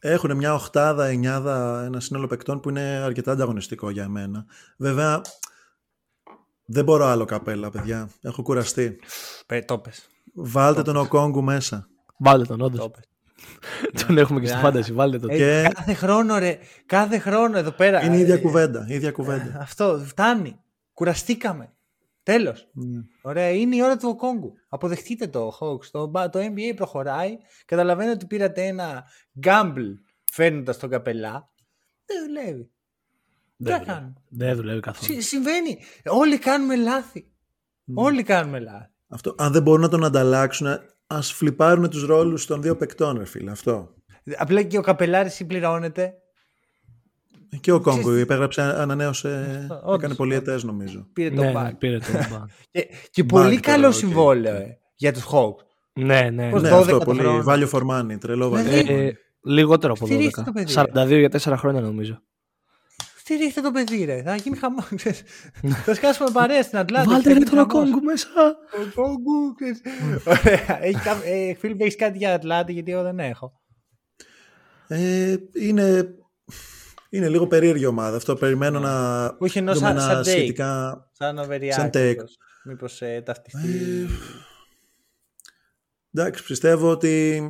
[0.00, 4.44] Έχουν μια οχτάδα, εννιάδα, ένα σύνολο παικτών που είναι αρκετά ανταγωνιστικό για μένα.
[4.76, 5.20] Βέβαια,
[6.64, 8.10] δεν μπορώ άλλο καπέλα, παιδιά.
[8.22, 8.98] Έχω κουραστεί.
[9.46, 10.08] Πε, το πες.
[10.34, 11.88] Βάλτε τον Οκόγκου μέσα.
[12.18, 12.80] Βάλτε τον όντως.
[12.80, 13.04] Το πες.
[14.06, 14.62] Τον έχουμε και στη Ναι.
[14.62, 14.92] φάνταση.
[14.92, 15.30] Βάλτε τον.
[15.30, 18.04] Ε, Και- Κάθε χρόνο ρε, κάθε χρόνο εδώ πέρα.
[18.04, 18.84] Είναι η ίδια ε, κουβέντα.
[18.88, 19.58] η ίδια κουβέντα.
[19.60, 20.60] Αυτό, φτάνει.
[20.94, 21.72] Κουραστήκαμε.
[22.32, 22.68] Τέλος.
[22.72, 23.00] Ναι.
[23.22, 24.52] Ωραία, είναι η ώρα του Οκόγκου.
[24.68, 25.84] Αποδεχτείτε το, Hawks.
[25.90, 27.36] Το, μπα- το NBA προχωράει.
[27.64, 29.04] Καταλαβαίνω ότι πήρατε ένα
[29.46, 29.94] gamble
[30.32, 31.50] φέρνοντας τον καπελά.
[32.06, 32.62] Δεν δουλεύει.
[33.56, 33.84] Τι Δεν να δουλεύει.
[33.84, 35.12] κάνουμε; Δεν δουλεύει καθόλου.
[35.12, 35.78] Συ- συμβαίνει.
[36.04, 37.32] Όλοι κάνουμε λάθη.
[37.94, 38.90] Όλοι κάνουμε λάθη.
[39.08, 40.66] Αυτό, αν δεν μπορούν να τον ανταλλάξουν,
[41.06, 43.50] ας φλιπάρουν τους ρόλους των δύο παικτών, ρε φίλε.
[43.50, 43.94] Αυτό.
[44.36, 46.14] Απλά και ο καπελάρης συμπληρώνεται.
[47.60, 49.66] Και ο Κόγκου υπέγραψε, ανανέωσε.
[49.82, 51.06] όντως, έκανε πολυετέ νομίζω.
[51.12, 51.74] Πήρε το Ναι, μπακ.
[51.74, 52.44] πήρε το back.
[52.70, 53.94] Και, και πολύ Back καλό τώρα, οκ.
[53.94, 55.64] συμβόλαιο ε, για τους Hawks.
[55.92, 56.50] ναι, ναι.
[56.50, 57.18] Πώς Ναι, 12 αυτό το πολύ.
[57.18, 57.44] χρόνο.
[57.46, 58.18] Value for money.
[58.20, 58.54] Τρελό value.
[58.62, 58.98] Δηλαδή, for money.
[58.98, 59.10] Ε,
[59.44, 60.54] λιγότερο από Στηρίχτε το 12.
[60.54, 60.72] παιδί,
[61.16, 62.22] 42 για 4 χρόνια νομίζω.
[63.18, 64.22] Στηρίχτε το παιδί, ρε.
[64.22, 64.84] Θα γίνει χαμό.
[64.96, 65.22] ξέρεις.
[65.84, 67.10] Θα σκάσουμε παρέα στην Ατλάντα.
[67.10, 67.90] Βάλτε θα ρε γίνει τον χαμός.
[67.90, 68.28] Κόγκου μέσα.
[68.72, 69.80] Ο Κόγκου, ξέρεις.
[70.24, 70.82] Ωραία.
[70.84, 73.52] Έχει κα- ε, Φίλιππ, έχεις κάτι για Ατλάντα, γιατί εγώ δεν έχω.
[74.88, 76.14] Ε, είναι,
[77.08, 78.16] είναι λίγο περίεργη ομάδα.
[78.16, 80.24] Αυτό περιμένω να Όχι, ενώ δούμε σαν- ένα σαν take.
[80.26, 81.02] σχετικά...
[81.12, 81.68] Σαν overreact.
[81.70, 82.06] Σαν take.
[82.16, 82.36] μήπως.
[82.64, 83.68] Μήπως ε, ταυτιστεί.
[83.68, 84.06] Ε,
[86.14, 87.42] εντάξει, πιστεύω ότι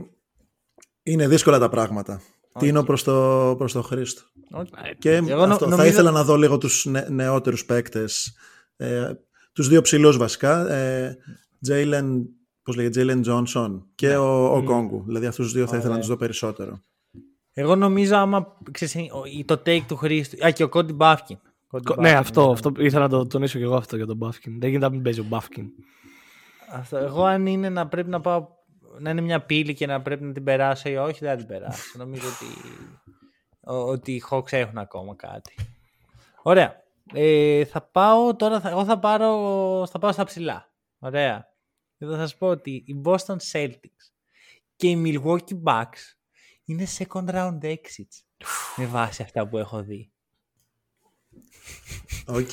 [1.03, 2.21] είναι δύσκολα τα πράγματα.
[2.59, 4.23] Τίνω προς το, προς το Χρήστο.
[4.51, 4.71] Όχι.
[4.99, 8.37] Και Εγώ νο- αυτό, θα νομίζω- ήθελα να δω λίγο τους νε, νεότερους παίκτες.
[8.77, 9.11] Ε,
[9.53, 10.69] τους δύο ψηλούς βασικά.
[10.73, 11.17] Ε,
[11.69, 12.05] Jalen,
[12.63, 15.03] πώς λέγεται, Jalen Johnson και ο, ο Κόγκου.
[15.07, 15.99] Δηλαδή αυτούς τους δύο θα ήθελα να Ωραία.
[16.01, 16.81] τους δω περισσότερο.
[17.61, 20.47] Εγώ νομίζω άμα ξέρεις, ο- το take του Χρήστου.
[20.47, 21.39] Α, και ο Κόντι Μπάφκιν.
[21.67, 24.61] Κόντι Ναι, Μπάφκιν, αυτό, αυτό ήθελα να το τονίσω και εγώ αυτό για τον Μπάφκιν.
[24.61, 25.67] Δεν γίνεται να μην παίζει ο Μπάφκιν.
[26.73, 26.97] Αυτό.
[26.97, 28.47] Εγώ αν είναι να πρέπει να πάω
[29.01, 31.47] να είναι μια πύλη και να πρέπει να την περάσω ή όχι, δεν θα την
[31.47, 31.99] περάσω.
[31.99, 32.47] Νομίζω ότι,
[33.61, 35.55] ο- ότι οι Hawks έχουν ακόμα κάτι.
[36.43, 36.77] Ωραία.
[37.13, 40.73] Ε, θα πάω τώρα, θα, εγώ θα, πάρω, θα πάω στα ψηλά.
[40.99, 41.47] Ωραία.
[41.99, 44.03] Και θα σας πω ότι οι Boston Celtics
[44.77, 46.17] και οι Milwaukee Bucks
[46.69, 48.23] είναι second round exits
[48.77, 50.11] με βάση αυτά που έχω δει.
[52.27, 52.51] Οκ.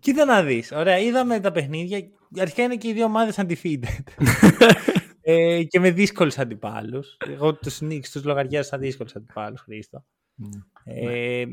[0.00, 0.72] Κοίτα να δεις.
[0.72, 2.08] Ωραία, είδαμε τα παιχνίδια.
[2.38, 4.02] Αρχικά είναι και οι δύο ομάδες undefeated.
[5.20, 7.16] ε, και με δύσκολους αντιπάλους.
[7.28, 10.04] Εγώ τους Knicks τους λογαριάζω σαν δύσκολους αντιπάλους, Χρήστο.
[10.84, 11.44] Ε,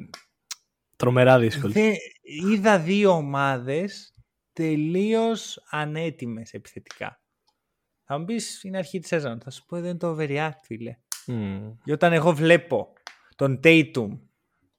[0.95, 1.73] Τρομερά δύσκολο.
[1.73, 4.13] δεν- είδα δύο ομάδες
[4.53, 7.21] τελείως ανέτοιμες επιθετικά.
[8.03, 9.39] Θα μου πεις είναι αρχή της σεζόν.
[9.41, 10.97] Θα σου πω δεν είναι το overreact, φίλε.
[11.31, 11.73] Μμμ.
[11.83, 12.93] Και όταν εγώ βλέπω
[13.35, 14.19] τον Tatum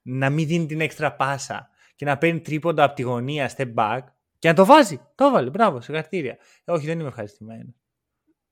[0.02, 4.00] να μην δίνει την έξτρα πάσα και να παίρνει τρίποντα από τη γωνία step back
[4.38, 5.00] και να το βάζει.
[5.14, 5.50] Το έβαλε.
[5.50, 6.38] Μπράβο, συγχαρητήρια.
[6.64, 7.74] Ε, όχι, δεν είμαι ευχαριστημένος.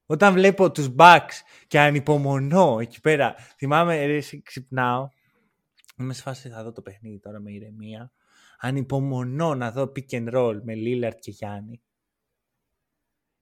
[0.06, 1.32] Όταν βλέπω τους Bucks
[1.66, 5.08] και ανυπομονώ εκεί πέρα, θυμάμαι, ρε, εσύ, ξυπνάω,
[5.96, 8.12] είμαι σε φάση θα δω το παιχνίδι τώρα με ηρεμία,
[8.58, 11.82] ανυπομονώ να δω pick and roll με Lillard και Γιάννη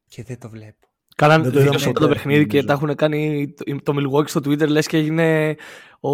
[0.08, 0.95] και δεν το βλέπω.
[1.16, 2.66] Κάναν Δεν το δύο είδαμε σε αυτό ποτέ, το παιχνίδι και νομίζω.
[2.66, 5.56] τα έχουν κάνει το, το Milwaukee στο Twitter λες και έγινε
[6.00, 6.08] ο,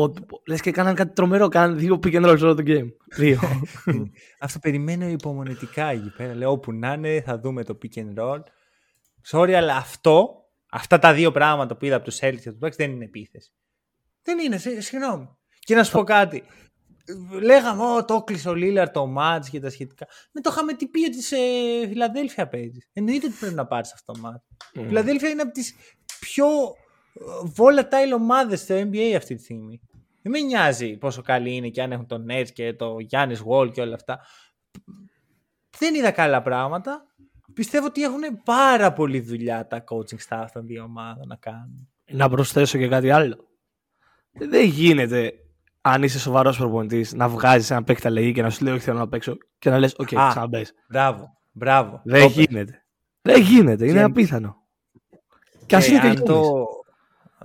[0.47, 2.87] λες και κάναν κάτι τρομερό κάναν δύο pick and roll σε όλο το game
[3.17, 3.39] δύο
[4.41, 6.35] Αυτό περιμένω υπομονετικά εκεί πέρα.
[6.35, 8.41] Λέω όπου να είναι θα δούμε το pick and roll.
[9.31, 10.31] Sorry, αλλά αυτό,
[10.71, 13.51] αυτά τα δύο πράγματα που είδα από τους Celtics και τους Bucks δεν είναι επίθεση.
[14.23, 15.29] Δεν είναι, σε- συγγνώμη.
[15.59, 16.43] Και να σου πω κάτι.
[17.41, 20.07] Λέγαμε, Ω, το έκλεισε ο Λίλαρ το match και τα σχετικά.
[20.33, 21.37] Με το είχαμε τι πει ότι σε
[21.89, 22.89] Φιλαδέλφια παίζεις.
[22.93, 24.81] Εννοείται ότι πρέπει να πάρεις αυτό το match.
[24.81, 25.75] Η Φιλαδέλφια είναι από τις
[26.21, 26.47] πιο
[27.15, 29.81] ε, volatile ομάδες στο NBA αυτή τη στιγμή.
[30.23, 33.73] Δεν με νοιάζει πόσο καλή είναι και αν έχουν τον Nets και το Γιάννης Wall
[33.73, 34.21] και όλα αυτά.
[35.79, 37.07] Δεν είδα καλά πράγματα.
[37.55, 41.89] Πιστεύω ότι έχουν πάρα πολλή δουλειά τα coaching staff των δύο ομάδων να κάνουν.
[42.11, 43.51] να προσθέσω και κάτι άλλο
[44.33, 45.33] δεν γίνεται
[45.83, 48.99] αν είσαι σοβαρός προπονητής να βγάζεις ένα παίκτη αλλαγή και να σου λέει όχι θέλω
[48.99, 50.29] να παίξω και να λες οκ Α.
[50.29, 52.01] ξαναμπες Μπράβο, μπράβο.
[52.05, 52.45] δεν Το είπες.
[52.45, 52.85] γίνεται
[53.23, 54.57] δεν γίνεται είναι Και- απίθανο
[55.67, 56.67] και ας Και είναι και ο αν Γιάννης το...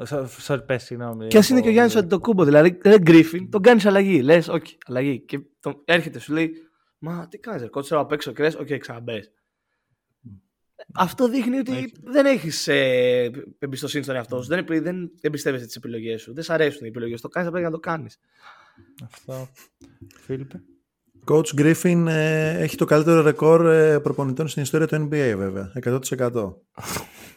[0.06, 1.28] Σο- Sorry, πες, συγγνώμη.
[1.28, 2.43] Και ας είναι και ο Γιάννης Αντετοκούνμπο.
[2.43, 4.21] Δηλαδή, ρε Γκρίφιν, τον κάνεις αλλαγή.
[4.21, 5.19] Λες, οκ, αλλαγή.
[5.19, 6.52] Και τον έρχεται, σου λέει,
[7.00, 9.23] Μα τι κάνεις, ρε, coach ε να παίξω και λες, οκ, ξαναμπε.
[10.95, 14.47] Αυτό δείχνει ότι δεν έχεις ε, εμπιστοσύνη στον εαυτό σου.
[14.47, 16.34] Δεν, επι- δεν εμπιστεύεσαι τις επιλογές σου.
[16.34, 17.21] Δεν σ' αρέσουν οι επιλογές σου.
[17.21, 18.19] Το κάνεις, πρέπει να το κάνεις.
[19.04, 19.47] Αυτό.
[20.26, 20.62] Φίλιππε.
[21.30, 25.71] Coach Griffin ε, έχει το καλύτερο ρεκόρ ε, προπονητών στην ιστορία του NBA βέβαια.
[25.84, 26.54] 100%.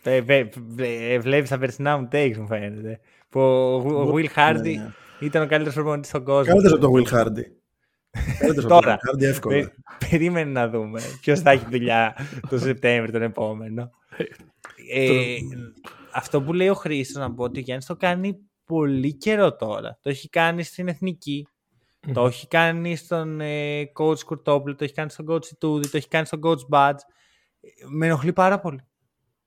[0.03, 3.01] Ε, βε- βε- Βλέπεις τα περσινά μου takes μου φαίνεται.
[3.29, 4.91] Που ο ο Will Hardy ναι.
[5.21, 6.45] ήταν ο καλύτερος προπονητής στον κόσμο.
[6.53, 7.45] Καλύτερος από τον Will Hardy.
[8.11, 8.97] Καλύτερος από τον Τώρα.
[8.99, 9.57] Will Hardy εύκολα.
[9.61, 9.73] Πε-
[10.11, 12.15] Περίμενε να δούμε ποιος θα έχει δουλειά
[12.49, 13.91] το Σεπτέμβριο τον επόμενο.
[14.95, 15.37] ε,
[16.13, 19.99] αυτό που λέει ο Χρήστος να πω ότι ο Γιάννης το κάνει πολύ καιρό τώρα.
[20.03, 21.47] Το έχει κάνει στην Εθνική.
[22.13, 26.09] Το έχει κάνει στον ε, coach Κουρτόπουλο, το έχει κάνει στον coach Ιτούδη, το έχει
[26.09, 26.99] κάνει στον coach Badge.
[27.61, 28.81] Ε, Με ενοχλεί πάρα πολύ.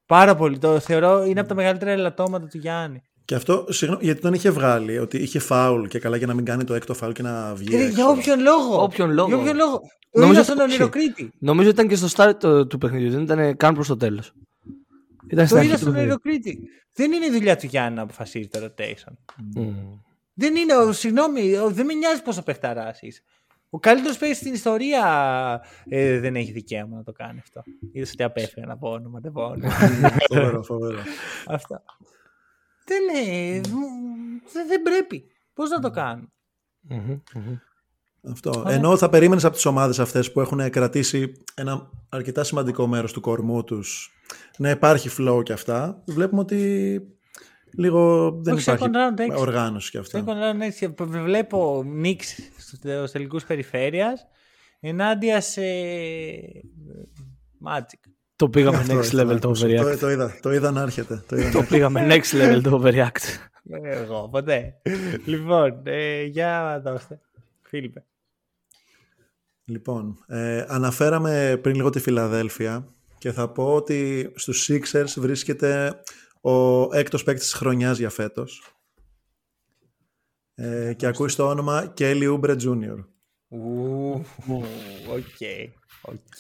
[0.05, 0.57] Πάρα πολύ.
[0.57, 3.01] Το θεωρώ είναι από τα μεγαλύτερα ελαττώματα του Γιάννη.
[3.25, 6.45] Και αυτό, συγγνώμη, γιατί τον είχε βγάλει, ότι είχε φάουλ και καλά για να μην
[6.45, 7.75] κάνει το έκτο φάουλ και να βγει.
[7.75, 7.93] Ε, έξω.
[7.95, 8.81] για όποιον λόγο.
[8.83, 9.27] Όποιον λόγο.
[9.27, 9.81] Για όποιον λόγο.
[10.11, 11.31] Το Νομίζω είδα στον ότι- Ονειροκρίτη.
[11.39, 13.09] Νομίζω ήταν και στο start του, του παιχνιδιού.
[13.11, 14.33] Δεν ήταν καν προς το τέλος.
[15.29, 16.19] Ήταν Το στην αρχή είδα του στον παιχνιδιού.
[16.25, 16.59] Ονειροκρίτη.
[16.93, 19.13] Δεν είναι η δουλειά του Γιάννη να αποφασίζει το rotation.
[19.55, 19.73] Μμ.
[20.33, 23.21] Δεν είναι, ο- συγγνώμη, ο- δεν με νοιάζει πόσο παιχταρά είσαι.
[23.69, 25.01] Ο καλύτερος παίκτης στην ιστορία
[25.89, 27.61] ε, δεν έχει δικαίωμα να το κάνει αυτό.
[27.91, 29.69] Είδες ότι απέφυγα να πω όνομα, δεν πω όνομα.
[30.29, 30.97] φοβερό, φοβερό.
[31.47, 31.83] Αυτά.
[32.85, 33.61] Δεν λέει.
[34.67, 35.25] Δεν πρέπει.
[35.53, 36.31] Πώς να το κάνουν.
[38.31, 38.63] Αυτό.
[38.67, 43.21] Ενώ θα περίμενες από τις ομάδες αυτές που έχουν κρατήσει ένα αρκετά σημαντικό μέρος του
[43.21, 44.11] κορμού τους
[44.57, 47.01] να υπάρχει flow και αυτά, βλέπουμε ότι
[47.77, 49.39] λίγο δεν Όχι, υπάρχει second round έξι.
[49.39, 50.23] οργάνωση και αυτά.
[50.23, 50.93] Second round έτσι.
[50.99, 54.25] Βλέπω νίξ στους τελικούς περιφέρειας
[54.79, 55.61] ενάντια σε
[57.65, 58.12] Magic.
[58.35, 59.67] Το πήγαμε Αυτό next ήθελα να level το ακούσω.
[59.67, 59.91] overreact.
[59.91, 61.23] Το, το είδα, το είδα να έρχεται.
[61.27, 61.75] Το είδα να Το έρχεται.
[61.75, 63.23] πήγαμε next level το overreact.
[63.83, 64.81] Εγώ, ποτέ.
[65.25, 67.19] λοιπόν, ε, για δώστε.
[67.61, 68.05] Φίλιππε.
[69.65, 76.01] Λοιπόν, ε, αναφέραμε πριν λίγο τη Φιλαδέλφια και θα πω ότι στους Sixers βρίσκεται
[76.41, 78.63] ο έκτος παίκτης της χρονιάς για φέτος.
[80.55, 83.05] Ε, και ακούεις το όνομα Kelly Oubre Jr.
[83.47, 84.25] Ου,
[85.09, 85.41] Οκ.
[86.01, 86.37] Οκ.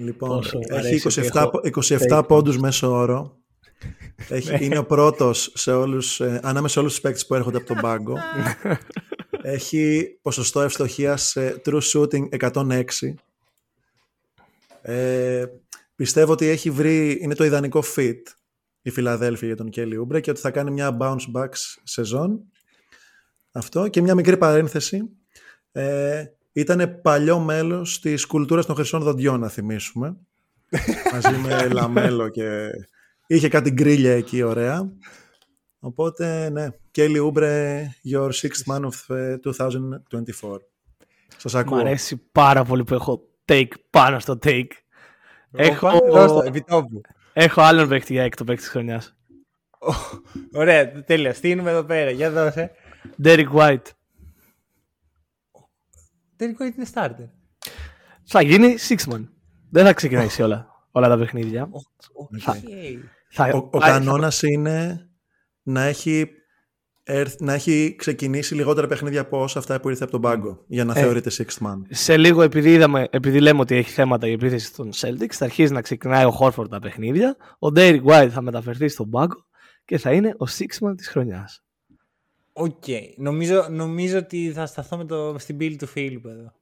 [0.00, 3.38] Λοιπόν, Πόσο μου έχει αρέσει ότι 27, έχω 27 πόντους μέσω όρο.
[4.28, 7.66] Έχει, είναι ο πρώτος σε όλους, ε, ανάμεσα σε όλους τους παίκτες που έρχονται από
[7.66, 8.16] τον πάγκο.
[9.42, 12.84] έχει ποσοστό ευστοχίας σε true shooting 106.
[14.82, 15.44] Ε,
[15.94, 18.22] πιστεύω ότι έχει βρει, είναι το ιδανικό fit
[18.82, 21.50] η Φιλαδέλφια για τον Κέλι Ούμπρε και ότι θα κάνει μια bounce back
[21.82, 22.40] σεζόν.
[23.52, 25.08] Αυτό και μια μικρή παρένθεση.
[25.72, 30.16] Ε, ήταν παλιό μέλος της κουλτούρας των χρυσών δοντιών, να θυμίσουμε.
[31.12, 32.68] μαζί με Λαμέλο και
[33.26, 34.92] είχε κάτι γκρίλια εκεί ωραία.
[35.78, 40.56] Οπότε, ναι, Κέλι Ούμπρε, your sixth man of ε, 2024.
[41.36, 41.78] Σας Μ' ακούω.
[41.78, 44.68] αρέσει πάρα πολύ που έχω take πάνω στο take.
[45.52, 47.00] Έχω, Δώστε, επιτόπου.
[47.32, 49.16] έχω άλλον παίκτη για έκτο παίκτη της χρονιάς.
[50.52, 51.34] Ωραία, τέλεια.
[51.34, 52.10] Στήνουμε εδώ πέρα.
[52.10, 52.70] Για δώσε.
[53.24, 53.86] Derek White.
[56.40, 57.28] Τελικό είναι starter.
[58.24, 59.26] Θα γίνει six man.
[59.70, 61.68] Δεν θα ξεκινήσει όλα, όλα τα παιχνίδια.
[62.12, 62.28] Οκ.
[63.30, 65.08] Θα, Ο, ο θα- κανόνας είναι
[65.62, 66.28] να έχει,
[67.02, 70.84] έρθ- να έχει ξεκινήσει λιγότερα παιχνίδια από όσα αυτά που ήρθε από τον πάγκο για
[70.84, 71.02] να Ε.
[71.02, 71.76] θεωρείται sixth man.
[71.90, 75.72] σε λίγο, επειδή, είδαμε, επειδή λέμε ότι έχει θέματα η επίθεση των Celtics, θα αρχίσει
[75.72, 77.36] να ξεκινάει ο Horford τα παιχνίδια.
[77.58, 79.46] Ο Derek White θα μεταφερθεί στον πάγκο
[79.84, 81.64] και θα είναι ο six man της χρονιάς.
[82.52, 82.84] Οκ.
[83.16, 86.52] Νομίζω, νομίζω ότι θα σταθώ με το, στην πύλη του Φίλιππ εδώ.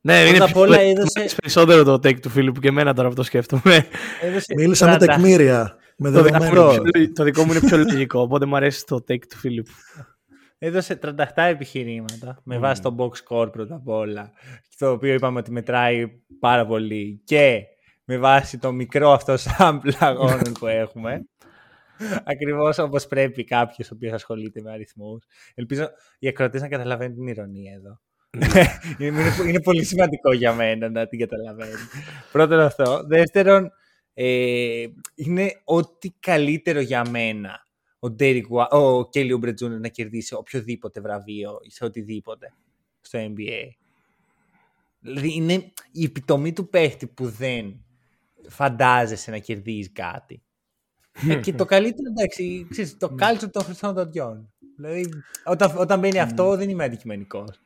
[0.00, 2.68] Ναι, είναι απ' πιο, όλα μου έδωσε- αρέσει περισσότερο το take του φίλου που και
[2.68, 3.86] εμένα τώρα που το σκέφτομαι.
[4.20, 4.98] Έδωσε Μίλησα με 30.
[4.98, 5.76] τεκμήρια.
[5.98, 6.72] Με το, δικό μου δεδομένα.
[6.72, 9.66] είναι πιο- το δικό μου είναι πιο λογικό, οπότε μου αρέσει το take του Φίλιππ.
[10.58, 14.32] Έδωσε 37 επιχειρήματα με βάση το box score πρώτα απ' όλα.
[14.78, 16.06] Το οποίο είπαμε ότι μετράει
[16.40, 17.20] πάρα πολύ.
[17.24, 17.60] Και
[18.04, 21.24] με βάση το μικρό αυτό sample αγώνων που έχουμε.
[22.24, 25.24] Ακριβώς όπως πρέπει κάποιος ο οποίος ασχολείται με αριθμούς.
[25.54, 28.00] Ελπίζω οι ακροατές να καταλαβαίνουν την ηρωνία εδώ.
[28.98, 31.88] είναι, είναι- είναι πολύ σημαντικό για μένα να την καταλαβαίνουν.
[32.32, 33.04] Πρώτον αυτό.
[33.06, 33.70] Δεύτερον,
[34.14, 37.60] ε, είναι ό,τι καλύτερο για μένα
[37.98, 39.80] ο, Derek Wa- ο Kelly Oubre Jr.
[39.80, 42.52] να κερδίσει οποιοδήποτε βραβείο σε οτιδήποτε
[43.00, 43.68] στο NBA.
[45.00, 47.84] Δηλαδή είναι η επιτομή του παίχτη που δεν
[48.48, 50.42] φαντάζεσαι να κερδίζεις κάτι.
[51.28, 54.52] Ε, και το καλύτερο, εντάξει, ξέρεις, το κάλτσο των χρυσών δοντιών.
[54.76, 55.08] Δηλαδή,
[55.44, 57.60] όταν, όταν μπαίνει αυτό, δεν είμαι αντικειμενικός.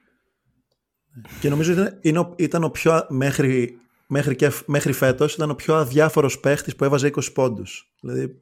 [1.41, 5.51] Και νομίζω ήταν, είναι ο- ήταν ο πιο, α- μέχρι, μέχρι, και, μέχρι φέτος, ήταν
[5.51, 7.93] ο πιο αδιάφορος παίχτης που έβαζε 20 πόντους.
[8.01, 8.41] Δηλαδή,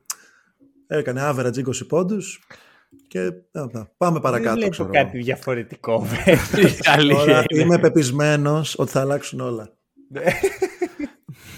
[0.87, 2.41] έκανε average 20 πόντους
[3.09, 3.33] και ε,
[3.97, 4.55] πάμε Δεν παρακάτω.
[4.57, 4.89] βλέπω ξέρω.
[4.91, 5.99] κάτι διαφορετικό.
[6.25, 6.35] βέβαια.
[6.35, 7.63] Η αλήθεια Τώρα είναι.
[7.63, 9.73] είμαι πεπισμένος ότι θα αλλάξουν όλα.
[10.13, 11.07] το, το, το, το-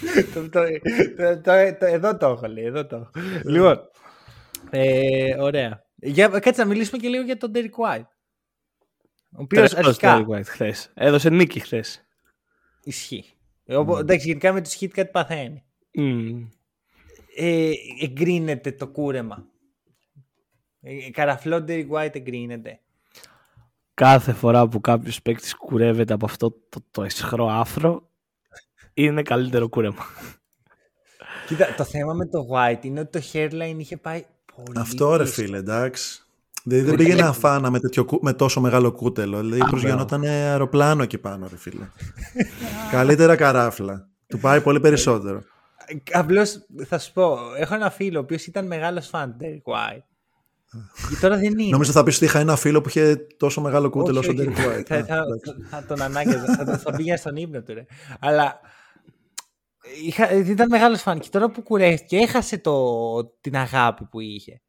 [1.79, 2.63] εδώ το έχω, λέει.
[2.63, 3.11] Εδώ το έχω.
[3.45, 3.79] λοιπόν,
[4.69, 5.85] ε, ωραία.
[5.95, 8.05] Για, κάτσε να μιλήσουμε και λίγο για τον Derek White.
[9.37, 10.91] Ο οποίος Τρελός αρχικά Derek White χθες.
[10.93, 12.05] Έδωσε νίκη χθες.
[12.83, 13.25] ισχύει.
[13.65, 15.63] Ε, οπό- Εντάξει, γενικά με τους hit κάτι παθαίνει.
[15.93, 16.47] Μμμ.
[17.35, 17.71] Ε,
[18.01, 19.45] εγκρίνεται το κούρεμα.
[20.81, 22.79] Ε, καραφλό Derek White εγκρίνεται.
[23.93, 28.10] Κάθε φορά που κάποιος παίκτης κουρεύεται από αυτό το, το αισχρό άφρο,
[28.93, 30.05] είναι καλύτερο κούρεμα.
[31.47, 34.25] Κοίτα, το θέμα με το White είναι ότι το hairline είχε πάει
[34.55, 35.33] πολύ Αυτό ρε πίσω.
[35.35, 36.21] φίλε, εντάξει.
[36.63, 39.39] Δηλαδή δεν πήγε να φάνα με, τέτοιο, κου- με τόσο μεγάλο κούτελο.
[39.39, 41.85] Δηλαδή προσγειωνόταν αεροπλάνο εκεί πάνω, ρε φίλε.
[42.91, 44.07] Καλύτερα καράφλα.
[44.27, 45.41] Του πάει πολύ περισσότερο.
[46.11, 50.03] Απλώς θα σου πω, έχω ένα φίλο ο οποίος ήταν μεγάλος φαν του Derek White.
[51.09, 51.69] Και τώρα δεν είναι.
[51.71, 54.55] Νόμιζα θα πεις ότι είχα ένα φίλο που είχε τόσο μεγάλο κούτελο Όχι, στον όχι.
[54.57, 54.83] Derek White.
[54.85, 55.55] θα, Α, θα, εντάξει.
[55.69, 56.55] θα τον ανάγκαζα.
[56.55, 57.85] θα, τον- θα πήγαινα στον ύπνο του, ρε.
[58.19, 58.59] Αλλά
[60.05, 64.61] είχα, ήταν μεγάλος φαν και τώρα που κουρεύτηκε έχασε το, την αγάπη που είχε.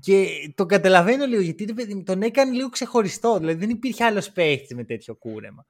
[0.00, 3.38] Και το καταλαβαίνω λίγο γιατί ρε παιδί μου, τον έκανε λίγο ξεχωριστό.
[3.38, 5.66] Δηλαδή δεν υπήρχε άλλος παίχτης με τέτοιο κούρεμα.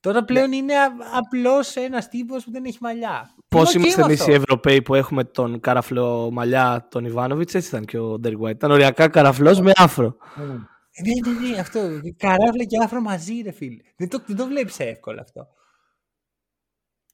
[0.00, 0.74] Τώρα πλέον είναι
[1.12, 3.34] απλώς ένας τύπος που δεν έχει μαλλιά.
[3.48, 4.32] Πώς Είμαι οκ είμαστε με εμείς αυτό.
[4.32, 8.50] οι Ευρωπαίοι που έχουμε τον καραφλό μαλλιά τον Ιβάνοβιτς, έτσι ήταν και ο Ντέρ White.
[8.50, 10.16] Ήταν οριακά καραφλός με άφρο.
[10.36, 11.80] Ναι, ναι, ναι, αυτό.
[12.16, 13.82] Καράφλα και άφρο μαζί, ρε φίλε.
[13.96, 15.48] Δεν το, δεν το βλέπεις εύκολα αυτό.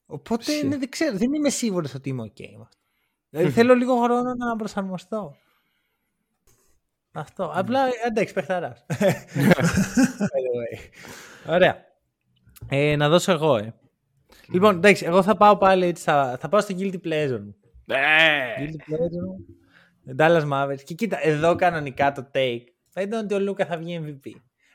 [0.07, 0.67] Οπότε Ισχύει.
[0.67, 2.79] ναι, δεν ξέρω, δεν είμαι σίγουρος ότι είμαι οκ με αυτό.
[3.29, 5.37] Δηλαδή θέλω λίγο χρόνο να προσαρμοστώ.
[7.13, 7.51] Αυτό.
[7.55, 8.87] Απλά εντάξει, παιχταράς.
[10.37, 10.79] anyway.
[11.49, 11.85] Ωραία.
[12.69, 13.75] Ε, να δώσω εγώ, ε.
[14.53, 17.57] Λοιπόν, εντάξει, εγώ θα πάω πάλι έτσι, θα, θα πάω στο Guilty Pleasure μου.
[18.59, 19.47] Guilty Pleasure μου.
[20.19, 20.83] Dallas Mavericks.
[20.85, 24.31] Και κοίτα, εδώ κανονικά το take θα ήταν ότι ο Λούκα θα βγει MVP.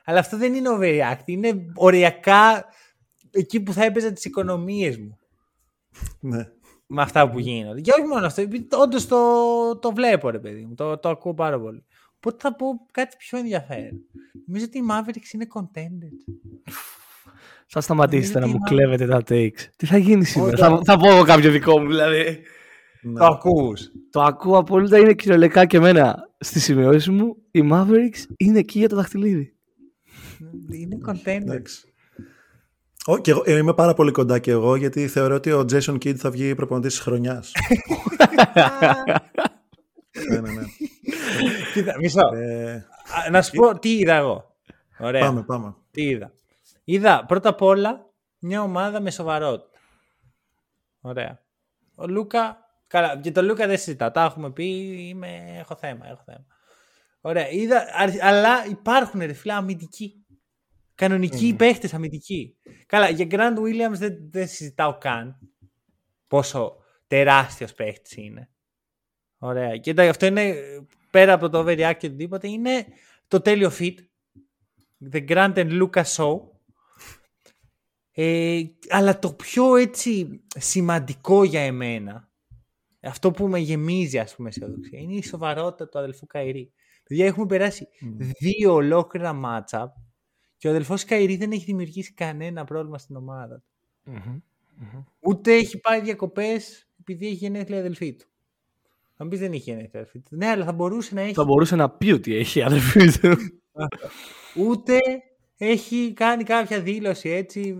[0.05, 1.21] Αλλά αυτό δεν είναι overreact.
[1.25, 2.65] Είναι οριακά
[3.31, 5.19] εκεί που θα έπαιζα τις οικονομίες μου
[6.19, 6.47] Ναι.
[6.87, 7.81] με αυτά που γίνονται.
[7.81, 9.17] Και όχι μόνο αυτό, επειδή όντως το,
[9.79, 10.73] το βλέπω, ρε παιδί μου.
[10.75, 11.83] Το, το ακούω πάρα πολύ.
[12.15, 14.01] Οπότε θα πω κάτι πιο ενδιαφέρον.
[14.45, 16.33] Νομίζω ότι οι Mavericks είναι contenders.
[17.67, 19.69] Θα σταματήσετε να Γιατί μου μα- κλέβετε τα takes.
[19.75, 20.83] Τι θα γίνει σήμερα; Όχι, Θα, όχι.
[20.85, 22.39] θα πω εγώ κάποιο δικό μου δηλαδή.
[23.01, 23.19] ναι.
[23.19, 23.91] Το ακούς.
[24.09, 27.35] Το ακούω απόλυτα, είναι κυριολεκτικά και εμένα στη σημειώση μου.
[27.51, 29.55] Οι Mavericks είναι εκεί για το δαχτυλίδι.
[30.71, 31.90] Είναι contenders.
[33.05, 33.05] Εντάξει.
[33.05, 35.93] Ω, και εγώ, ε, είμαι πάρα πολύ κοντά και εγώ γιατί θεωρώ ότι ο Jason
[35.93, 37.51] Kidd θα βγει προπονητής της χρονιάς.
[40.29, 40.61] ναι, ναι, ναι.
[41.73, 42.27] Κοίτα, μισό.
[42.35, 42.73] Ε,
[43.25, 44.55] Α, Να σου πω τι είδα εγώ.
[44.99, 45.21] Ωραία.
[45.21, 45.75] πάμε, πάμε.
[45.91, 46.31] Τι είδα.
[46.83, 48.09] Είδα πρώτα απ' όλα
[48.39, 49.79] μια ομάδα με σοβαρότητα.
[51.01, 51.39] Ωραία.
[51.95, 52.57] Ο Λούκα.
[52.87, 54.11] Καλά, και το Λούκα δεν συζητά.
[54.11, 54.65] Τα έχουμε πει.
[55.09, 55.27] Είμαι,
[55.59, 56.45] έχω θέμα, έχω θέμα.
[57.21, 57.49] Ωραία.
[57.49, 60.20] Είδα, α- αλλά υπάρχουν ρε φίλε αμυντικοί.
[61.01, 61.57] Κανονικοί mm.
[61.57, 62.57] παίχτες αμυντικοί.
[62.85, 65.37] Καλά, για Grant Williams δεν, δεν συζητάω καν
[66.27, 66.75] πόσο
[67.07, 68.49] τεράστιος παίχτης είναι.
[69.37, 69.77] Ωραία.
[69.77, 70.55] Και τα- αυτό είναι
[71.11, 72.47] πέρα από το overreact και οτιδήποτε.
[72.47, 72.85] Είναι
[73.27, 73.95] το τέλειο fit.
[75.11, 76.39] The Grant and Lucas Show.
[78.11, 82.29] Ε, αλλά το πιο έτσι σημαντικό για εμένα,
[83.01, 86.73] αυτό που με γεμίζει ας πούμε αισιοδοξία, είναι η σοβαρότητα του αδελφού Καϊρή.
[87.07, 87.87] Δηλαδή έχουμε περάσει
[88.39, 89.87] δύο ολόκληρα matchup
[90.61, 93.63] και ο αδελφός Καϊρή δεν έχει δημιουργήσει κανένα πρόβλημα στην ομάδα
[94.05, 94.43] του.
[95.19, 98.25] Ούτε έχει πάει διακοπές επειδή έχει γενέθλια η αδελφή του.
[99.13, 100.35] Θα μου πεις δεν έχει γενέθλια η αδελφή του.
[100.35, 103.35] Ναι, αλλά θα μπορούσε να έχει Θα μπορούσε να πει ότι έχει η αδερφή του.
[104.55, 104.97] ούτε
[105.57, 107.75] έχει κάνει κάποια δήλωση έτσι,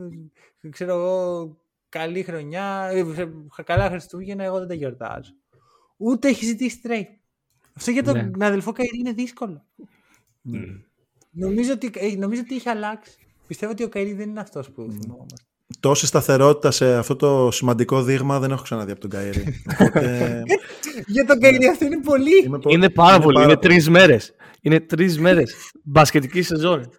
[0.70, 1.58] ξέρω εγώ,
[1.90, 3.06] καλή χρονιά, ε,
[3.64, 5.32] καλά Χριστούγεννα, εγώ δεν τα γιορτάζω.
[5.98, 7.18] Ούτε έχει ζητήσει trade.
[7.74, 8.46] Αυτό για τον Ναι.
[8.46, 9.66] αδελφό Καϊρή είναι δύσκολο.
[11.32, 13.12] Νομίζω, ότι, ε, νομίζω ότι έχει αλλάξει.
[13.48, 15.36] Πιστεύω ότι ο Kyrie δεν είναι αυτός που θυμόμαστε.
[15.80, 19.44] Τόση σταθερότητα σε αυτό το σημαντικό δείγμα δεν έχω ξαναδεί από τον Kyrie.
[19.80, 20.44] Οπότε,
[21.08, 22.44] Για τον Kyrie αυτό είναι πολύ.
[22.46, 23.38] είμαι πο- είναι πάρα πολύ.
[23.38, 23.58] Είναι πολύ.
[23.60, 24.36] τρεις μέρες.
[24.62, 25.56] Είναι τρεις μέρες.
[25.84, 26.90] Μπασκετική σεζόν.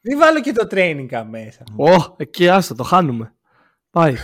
[0.00, 1.64] Μην βάλω και το training camp μέσα.
[1.76, 3.34] Ω, εκεί άστο, το χάνουμε.
[3.90, 4.14] Πάει.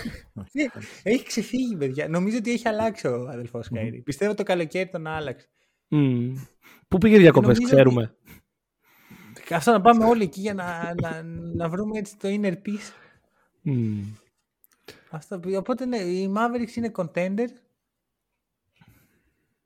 [1.03, 2.09] Έχει ξεφύγει, παιδιά.
[2.09, 4.03] Νομίζω ότι έχει αλλάξει ο αδελφός Kyrie.
[4.03, 5.49] Πιστεύω το καλοκαίρι τον άλλαξε.
[5.89, 6.35] Μμμ.
[6.89, 8.17] Πού πήγε διακοπές, Νομίζω ξέρουμε.
[9.55, 11.23] Αυτό να πάμε όλοι εκεί για να, να,
[11.55, 12.93] να βρούμε έτσι το inner peace.
[13.63, 14.03] Μμμ.
[15.11, 17.49] Αυτό, που- οπότε ναι, οι Mavericks είναι contender.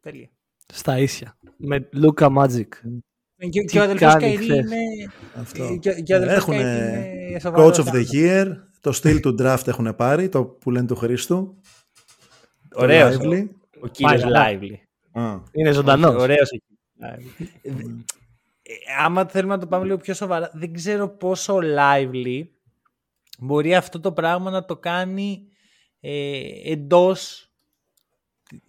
[0.00, 0.28] Τέλεια.
[0.72, 1.36] Στα ίσια.
[1.56, 2.66] Με Luca Magic.
[3.38, 4.58] Και, Τι και ο αδελφός κάνει Καϊρή χθες.
[4.58, 5.12] είναι...
[5.34, 5.78] Αυτό.
[5.80, 6.86] Και, και ο αδελφός Έχουν Καϊρή
[7.28, 8.10] είναι Coach σοβαρός of the άνθρωπος.
[8.12, 8.46] Year,
[8.80, 11.60] το steel του draft έχουν πάρει, το που λένε του Χρήστου.
[12.68, 13.46] το Ωραίος Lively.
[13.48, 14.46] ο, ο κύριος καλά.
[14.48, 14.74] Lively.
[15.12, 16.14] Α, Είναι ζωντανός.
[16.22, 16.50] Ωραίος
[18.98, 22.42] Άμα θέλουμε να το πάμε λίγο πιο σοβαρά, δεν ξέρω πόσο Lively
[23.38, 25.46] μπορεί αυτό το πράγμα να το κάνει
[26.00, 27.50] ε, εντός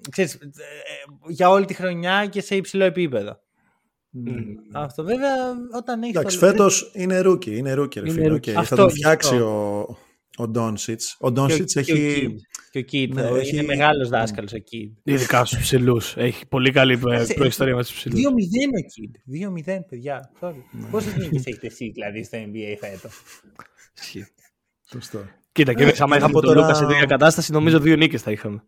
[0.10, 0.50] ξέρεις, ε, ε,
[1.28, 3.40] για όλη τη χρονιά και σε υψηλό επίπεδο.
[4.74, 5.36] Αυτό βέβαια
[5.78, 6.16] όταν έχεις.
[6.16, 8.34] Εντάξει, φέτος είναι rookie, είναι rookie, ρε Είναι φίλε.
[8.34, 8.50] rookie.
[8.50, 9.80] οκ, Αυτό, θα τον γι' φτιάξει αυτό.
[10.38, 10.98] ο, ο Doncic.
[11.20, 12.28] Ο Και ο- Doncic και ο έχει...
[12.30, 12.36] Kid.
[12.74, 13.10] Και ο Kid.
[13.14, 14.92] Ναι, ο- έχει- Είναι μεγάλο δάσκαλος ο Kid.
[15.04, 16.18] Ειδικά στους ψηλούς.
[16.18, 18.28] Έχει πολύ καλή προ- Κάτσε, προϊστορία με τους 2-0 ψηλού.
[18.28, 19.12] ο Kid.
[19.26, 20.32] 2-0, παιδιά.
[20.42, 20.88] Sorry.
[20.92, 23.22] Πόσε νίκε έχετε εσύ δηλαδή στο NBA φέτος;
[24.92, 25.20] Σωστό.
[25.52, 27.96] Κοίτα, και εμείς, άμα Ε, είχαμε από τον τώρα- Λούκα σε τέτοια κατάσταση, νομίζω δύο
[27.96, 28.64] νίκες θα είχαμε.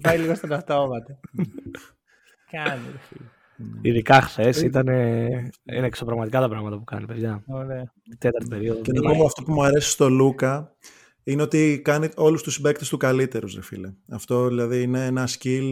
[0.00, 1.20] Πάει λίγο στον αυτόματα.
[2.50, 3.24] Κάνε, ρε φίλε.
[3.82, 4.86] Ειδικά χθες ήταν.
[4.86, 7.42] Είναι εξωπραγματικά τα πράγματα που κάνει, παιδιά.
[7.46, 7.92] Ωραία.
[8.12, 8.80] Η τέταρτη περίοδο.
[8.80, 10.74] Και να πω αυτό που μου αρέσει στο Λούκα
[11.24, 13.92] είναι ότι κάνει όλους τους συμπαίκτες του καλύτερους, ρε φίλε.
[14.08, 15.70] Αυτό δηλαδή είναι ένα skill...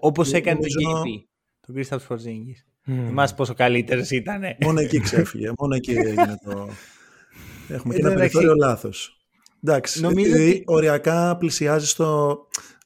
[0.00, 1.24] Όπως έκανε το νομίζω- KP.
[1.66, 2.70] Το Kristaps Porzingis.
[2.84, 3.06] Μμμ.
[3.06, 4.40] Θυμάσαι πόσο καλύτερος ήταν.
[4.60, 5.52] Μόνο εκεί ξέφυγε.
[5.60, 6.68] Μόνο εκεί έγινε το...
[7.68, 9.16] Έχουμε και Εν τω ένα μεταξύ- περιθώριο λάθος.
[9.64, 12.38] Εντάξει, Νομίζω επειδή ότι- οριακά πλησιάζει στο...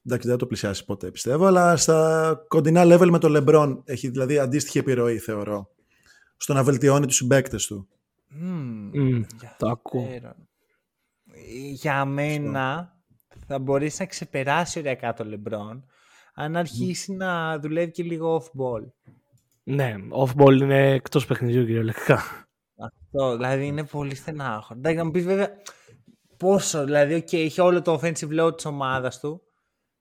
[0.06, 4.08] Εντάξει, δεν θα το πλησιάσει ποτέ πιστεύω, αλλά στα κοντινά level με το LeBron έχει
[4.08, 5.70] δηλαδή αντίστοιχη επιρροή, θεωρώ,
[6.36, 7.88] στο να βελτιώνει τους συμπαίκτες του.
[8.28, 8.90] Μμμ.
[8.92, 10.08] Μμμ, Για Το ακούω.
[11.46, 11.72] Ξέρω.
[11.72, 12.94] για μένα
[13.46, 15.82] θα μπορέσει να ξεπεράσεις ωριακά το LeBron
[16.34, 18.90] αν αρχίσει να δουλεύει και λίγο off-ball.
[19.62, 19.94] Ναι,
[20.24, 22.22] off-ball είναι εκτός παιχνιδιού κυριολεκτικά.
[22.78, 24.74] Αυτό, δηλαδή είναι πολύ στενάχο.
[24.76, 25.48] Εντάξει, να μου πεις βέβαια
[26.36, 29.40] πόσο, δηλαδή, okay, έχει όλο το offensive load της ομάδας του.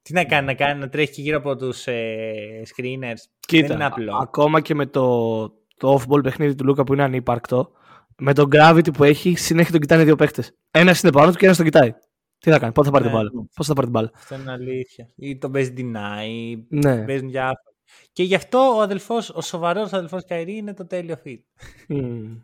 [0.01, 3.19] Τι να κάνει, να κάνει, να τρέχει και γύρω από τους ε, screeners.
[3.39, 4.15] Κοίτα, Δεν είναι απλό.
[4.15, 7.71] ακόμα και με το, το off-ball παιχνίδι του Λούκα που είναι ανύπαρκτο,
[8.17, 10.43] με τον gravity που έχει, συνέχεια τον κοιτάνε δύο παίχτε.
[10.71, 11.93] Ένας είναι πάνω του και ένας τον κοιτάει.
[12.39, 13.09] Τι θα κάνει, πότε θα πάρει Ναι.
[13.09, 15.07] την μπάλα; Πώ θα πάρει την μπάλα; Αυτό είναι αλήθεια.
[15.15, 17.05] Ή τον παίζει deny, ή Ναι.
[17.05, 17.73] παίζουν διάφορα.
[18.11, 21.39] Και γι' αυτό ο αδελφός, ο σοβαρός αδελφός Καϊρή είναι το τέλειο fit.
[21.87, 22.35] Μμμ.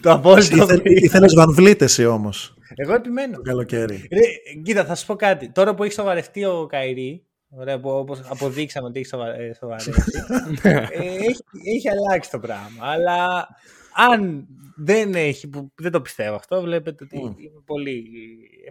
[0.00, 0.82] το απόλυτο Ήθε, fit.
[0.84, 3.36] ήθελες Van Vliet εσύ όμως, Εγώ επιμένω.
[3.36, 3.94] το καλοκαίρι.
[4.12, 5.48] Ρε, κοίτα, θα σου πω κάτι.
[5.50, 9.90] Τώρα που έχει σοβαρευτεί ο Καϊρή, ωραία, που όπως αποδείξαμε ότι έχει σοβα- ε, σοβαρευτεί,
[10.62, 11.42] ε, έχει,
[11.74, 12.66] έχει αλλάξει το πράγμα.
[12.80, 13.46] Αλλά
[13.94, 18.04] αν δεν έχει, που δεν το πιστεύω αυτό, βλέπετε ότι είμαι πολύ,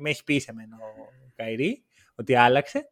[0.01, 1.83] με έχει πει σε μένα ο Καϊρή
[2.15, 2.87] ότι άλλαξε.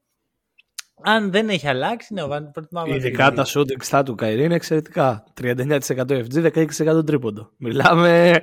[1.04, 3.36] Αν δεν έχει αλλάξει, ναι, ο Βαν προτιμάω Van Ειδικά Vliet.
[3.36, 5.24] τα shooting stat του Καϊρή είναι εξαιρετικά.
[5.42, 7.52] 39% FG, 16% τρίποντο.
[7.58, 8.30] Μιλάμε.
[8.30, 8.34] Ε,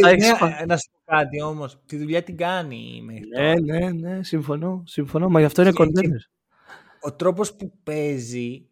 [0.00, 3.54] θα ναι, έχεις πα- να σου πω κάτι όμως, τη δουλειά την κάνει μέχρι Ναι,
[3.78, 4.82] ναι, ναι, συμφωνώ.
[4.86, 6.30] Συμφωνώ, μα γι' αυτό είναι Και- και- contenders.
[7.00, 8.66] ο τρόπος που παίζει.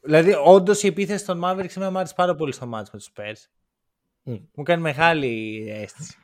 [0.00, 3.10] Δηλαδή, όντως η επίθεση των Mavericks εμένα μου άρεσε πάρα πολύ στο μάτς με τους
[3.14, 3.50] Spurs.
[4.26, 4.34] Μμ.
[4.54, 6.14] Μου κάνει μεγάλη αίσθηση.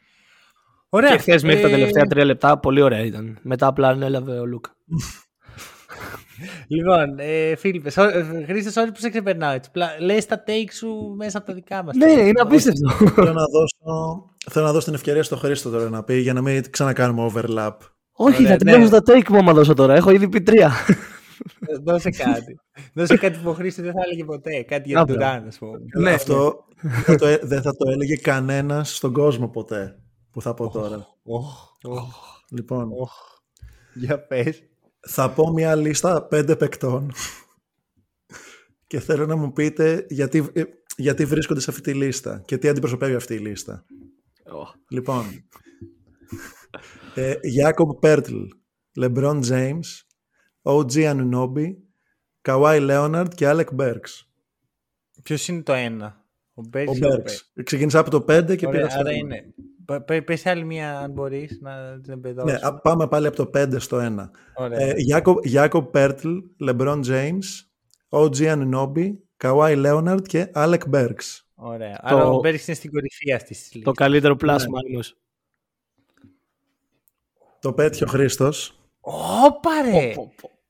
[0.88, 1.11] Ωραία.
[1.11, 3.38] Και χθες μέχρι τα Ε, τελευταία τρία λεπτά πολύ ωραία ήταν.
[3.42, 4.76] Μετά απλά ανέλαβε ο Λούκα.
[6.66, 7.90] Λοιπόν, ε, Φίλιππε,
[8.46, 9.70] Χρήστες, όλοι που σε ξεπερνάω έτσι.
[10.00, 11.96] Λες τα take σου μέσα από τα δικά μας.
[11.96, 12.90] Ναι, είναι απίστευτο.
[12.90, 16.40] θέλω, να δώσω, θέλω να δώσω την ευκαιρία στο Χρήστο τώρα να πει για να
[16.40, 17.72] μην ξανακάνουμε overlap.
[18.12, 19.00] Όχι, Ωραία, θα τελειώσω ναι.
[19.00, 19.94] τα take μου άμα δώσω τώρα.
[19.94, 20.72] Έχω ήδη πει τρία.
[21.82, 22.61] Δώσε κάτι.
[22.95, 24.62] Δώσε κάτι που ο Χρήστος δεν θα έλεγε ποτέ.
[24.62, 25.32] Κάτι για Α, τον μπράβο.
[25.32, 25.78] Τουράν, ας πούμε.
[25.99, 29.99] Ναι, Αυτό δεν θα το, ε- δεν θα το έλεγε κανένας στον κόσμο ποτέ
[30.30, 31.07] που θα πω τώρα.
[31.22, 32.14] Οχ, οχ,
[32.51, 33.12] Λοιπόν, οχ.
[33.95, 34.62] Για πες.
[35.01, 37.12] θα πω μια λίστα πέντε παικτών
[38.86, 40.62] και θέλω να μου πείτε γιατί, ε,
[40.97, 43.84] γιατί βρίσκονται σε αυτή τη λίστα και τι αντιπροσωπεύει αυτή η λίστα.
[44.90, 45.24] Λοιπόν,
[47.14, 48.36] ε, Jacob Πέρτλ,
[49.01, 49.80] LeBron James,
[50.62, 51.74] OG Anunoby,
[52.42, 54.26] Kawhi Leonard και Alec Burks.
[55.22, 56.88] Ποιος είναι το ένα; Ο Μπέρκ.
[56.88, 57.62] Ο Burks.
[57.62, 59.18] Ξεκίνησα από το 5 και Ωραία, πήρα στο άρα ένα.
[59.18, 59.54] είναι.
[59.84, 62.60] Πε- πε- Πες άλλη μία αν μπορείς να την εμπεδώσεις.
[62.60, 64.30] Ναι, α, πάμε πάλι από το 5 στο 1.
[64.54, 64.78] Ωραία.
[64.80, 66.36] Ε, Jacob, Jacob Pertl,
[66.68, 67.44] LeBron James,
[68.08, 71.40] OG Anunoby, Kawhi Leonard και Alec Burks.
[71.54, 71.98] Ωραία.
[72.02, 73.94] Άρα ο Μπέρκ είναι στην κορυφή αυτής της Το λίστας.
[73.96, 74.54] καλύτερο plus Ναι.
[74.98, 75.12] minus.
[77.60, 80.12] Το πέτυχε ο Χρήστος Ωπα ρε!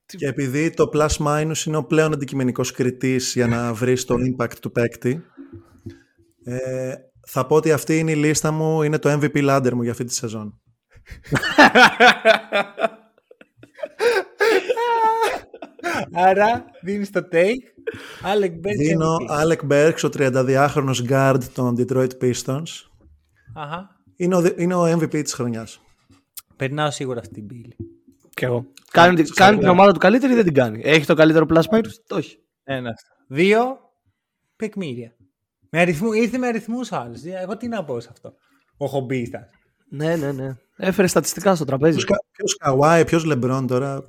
[0.05, 4.55] και επειδή το plus minus είναι ο πλέον αντικειμενικός κριτής για να βρεις το impact
[4.61, 5.23] του παίκτη
[6.43, 6.93] ε,
[7.27, 10.03] θα πω ότι αυτή είναι η λίστα μου, είναι το MVP ladder μου για αυτή
[10.03, 10.61] τη σεζόν.
[16.13, 17.63] Άρα δίνεις το take.
[18.33, 19.41] Alec Burks Δίνω MVP.
[19.41, 22.63] Alec Burks, ο 32χρονος guard των Detroit Pistons.
[23.55, 23.89] Αχα.
[24.15, 25.79] Είναι ο, δι- είναι ο MVP της χρονιάς.
[26.55, 27.75] Περνάω σίγουρα αυτή την πύλη.
[28.33, 28.65] Κι εγώ.
[28.91, 31.61] Κάνει, την- κάνει την ομάδα του καλύτερη ή δεν την κάνει; Έχει το καλύτερο plus
[31.61, 32.37] minus; Όχι.
[32.63, 33.13] Ένα αυτό.
[33.27, 33.77] Δύο.
[34.55, 35.15] Πεκμήρια.
[35.69, 37.23] Με αριθμού, ήρθε με αριθμούς ο άλλος.
[37.23, 38.33] Εγώ τι να πω σε αυτό.
[38.77, 39.49] Ο χομπίστας.
[39.89, 40.55] Ναι, ναι, ναι.
[40.77, 41.95] Έφερε στατιστικά στο τραπέζι.
[41.95, 44.03] Ποιος, Κα- ποιος Kawhi, ποιος LeBron τώρα.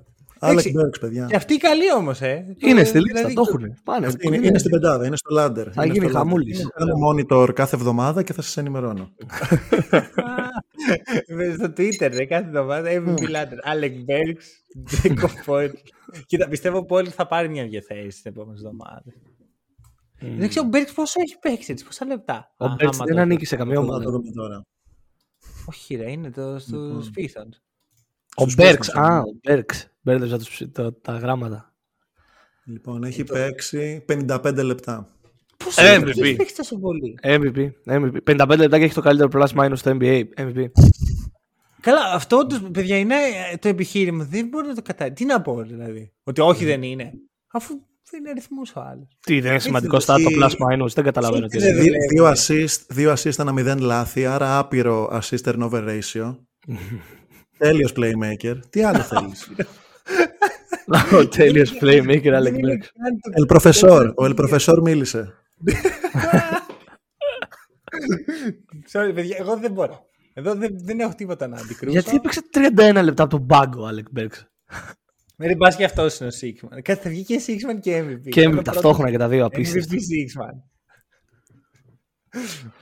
[0.46, 0.74] Alec Εντάξει.
[0.78, 1.26] Burks, παιδιά.
[1.26, 2.56] Και αυτή καλή όμως, ε.
[2.58, 3.74] Είναι Το- στη λίστα, δηλαδή, το έχουν.
[3.84, 4.06] Πάνε.
[4.06, 5.66] Αυτή είναι, είναι- είναι στην πεντάδα, είναι στο ladder.
[5.72, 6.12] Θα Είναι γίνει στο ladder.
[6.22, 6.60] χαμούλης.
[6.60, 9.10] Είναι- Κάνω monitor κάθε εβδομάδα και θα σας ενημερώνω.
[11.28, 13.72] Μες στο Twitter, ρε, κάθε εβδομάδα MVP ladder.
[13.74, 14.46] Alec Burks,
[15.02, 15.70] Jacob Poet.
[16.26, 19.14] Κοίτα, πιστεύω που όλοι θα πάρει μια δύο θέση τις επόμενες εβδομάδες.
[20.38, 23.14] Δεν ξέρω, ο Burks πόσο έχει παίξει έτσι, πόσα λεπτά; Ο Α, Μπέρτς άμα δεν
[23.14, 24.04] το- ανήκει σε καμία Θα ομάδα.
[24.04, 24.62] το δούμε τώρα.
[25.68, 27.56] Όχι ρε, είναι το στους Pistons.
[28.36, 28.90] Ο Στους Μπέρξ.
[28.90, 29.18] Pistons, Α, ναι.
[29.18, 29.88] ο Μπέρξ.
[30.04, 31.74] Μπέρδεψα τους- το- τα γράμματα.
[32.64, 35.08] Λοιπόν, έχει παίξει 55 λεπτά.
[35.64, 36.36] Πώς Ε, έχει MVP.
[36.36, 37.18] παίξεις τόσο πολύ.
[37.22, 37.70] MVP.
[37.84, 38.16] MVP.
[38.24, 40.22] 55 λεπτά και έχει το καλύτερο plus minus στο NBA.
[40.36, 40.64] MVP.
[41.80, 43.14] Καλά, αυτό όντως, παιδιά, είναι
[43.52, 44.24] ε, το επιχείρημα.
[44.24, 45.16] Δεν μπορεί να το καταλάβει.
[45.16, 46.12] Τι να πω, δηλαδή.
[46.24, 47.12] Ότι όχι δεν είναι.
[47.52, 47.74] Αφού
[48.10, 49.08] δεν είναι αριθμούς ο άλλος.
[49.20, 50.88] Τι δεν είναι σημαντικό έχει- stat το plus minus.
[50.94, 51.74] Δεν καταλαβαίνω τι Ναι, είναι.
[51.76, 51.80] ναι.
[51.82, 56.36] Δι- Δύο assist, δύο assist ένα μηδέν λάθη, άρα άπειρο assist turnover ratio.
[57.58, 58.56] Τέλειος playmaker.
[58.70, 59.50] Τι άλλο θέλεις;
[61.18, 62.86] Ο τέλειος playmaker Δεν Alec είναι Burks.
[63.02, 64.12] καν το- El Professor.
[64.16, 65.34] Ο El Professor μίλησε.
[68.92, 70.06] Sorry, παιδιά, εγώ δεν μπορώ.
[70.34, 71.90] Εδώ δεν, δεν έχω τίποτα να αντικρούσω.
[71.98, 74.42] Γιατί έπαιξε 31 λεπτά από τον πάγκο ο Alec Burks.
[75.36, 76.82] Με την πας και αυτός είναι ο Sixman.
[76.82, 78.28] Κάτι θα βγει και Sixman και MVP.
[78.28, 79.96] Και Είναι ο MVP ταυτόχρονα και τα δύο πρώτος απίστευτα.
[79.96, 80.62] MVP Sixman.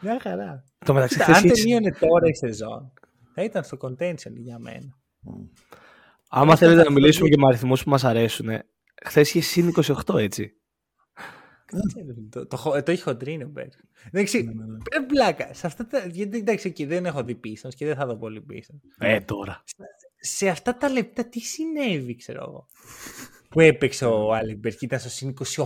[0.01, 0.65] Μια χαρά.
[0.85, 2.93] Το μεταξύ Κοίτα, αν χθες τελείωνε τώρα η σεζόν,
[3.35, 4.99] Θα ήταν στο contention για μένα.
[6.35, 8.49] Άμα θέλετε να μιλήσουμε και με αριθμούς που μας αρέσουν,
[9.05, 9.73] χθες είχε συν
[10.07, 10.57] 28, έτσι.
[12.31, 13.67] το, το, το έχει χοντρίνει ο Μπέρ.
[14.11, 14.45] Εντάξει,
[14.91, 15.55] πρέπει πλάκα.
[15.55, 18.41] Σε αυτά τα, γιατί εντάξει, εκεί δεν έχω δει πίσω και δεν θα δω πολύ
[18.41, 18.73] πίσω.
[18.99, 19.63] Ε, τώρα.
[20.17, 22.67] Σε αυτά τα λεπτά τι συνέβη, ξέρω εγώ.
[23.49, 25.65] Που έπαιξε ο Άλεκ Μπέρ και ήταν στο συν 28.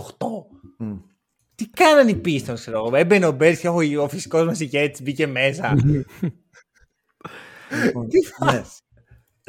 [1.55, 2.95] Τι κάνανε οι πίστων, ξέρω εγώ.
[2.95, 5.75] Έμπαινε ο Μπέρ και ο φυσικός μας είχε έτσι, μπήκε μέσα.
[8.09, 8.81] Τι φας;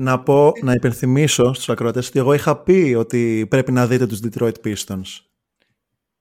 [0.01, 4.20] Να πω, να υπενθυμίσω στους ακροατές ότι εγώ είχα πει ότι πρέπει να δείτε τους
[4.24, 5.20] Detroit Pistons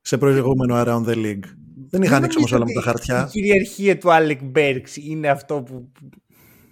[0.02, 1.44] σε προηγούμενο Around the League.
[1.90, 3.26] Δεν είχα ανοίξει όμως όλα με τα χαρτιά.
[3.28, 5.92] Η κυριαρχία του Άλεκ Μπέρξ είναι αυτό που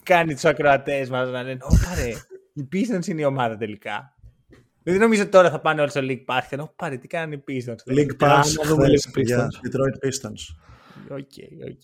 [0.04, 2.12] κάνει τους ακροατές μας να λένε «Ω ρε,
[2.54, 4.16] οι Pistons είναι η ομάδα τελικά».
[4.84, 7.44] Δεν νομίζω τώρα θα πάνε όλοι στο League Pass και να πάρει τι κάνουν οι
[7.48, 7.98] Pistons.
[7.98, 10.42] League Pass χθες για Detroit Pistons.
[11.10, 11.32] Οκ,
[11.70, 11.84] οκ.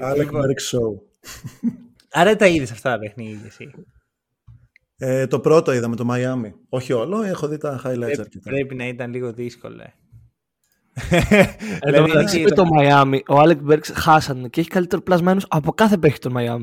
[0.00, 1.00] Alec Burks Show.
[2.10, 3.70] Άρα τα είδες αυτά τα παιχνίδια εσύ.
[5.00, 6.52] Ε, το πρώτο είδα με το Miami.
[6.68, 8.50] Όχι όλο, έχω δει τα highlights Πρέπει, αρκετά.
[8.50, 9.82] πρέπει να ήταν λίγο δύσκολο.
[9.82, 9.92] ε.
[11.80, 15.40] Εν τω Δηλαδή, μεταξύ με το Miami, ο Alec Burks χάσανε και έχει καλύτερο plus-minus
[15.48, 16.62] από κάθε παίχτη του Miami.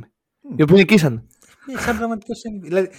[0.57, 1.23] Οι οποίοι νικήσανε.
[1.69, 2.63] Είναι σαν πραγματικό MVP.
[2.63, 2.89] Δηλαδή,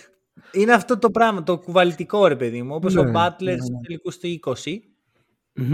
[0.53, 2.74] είναι αυτό το πράγμα, το κουβαλητικό ρε παιδί μου.
[2.74, 4.55] Όπως Ναι, ο Butler στου τελικούς του 20,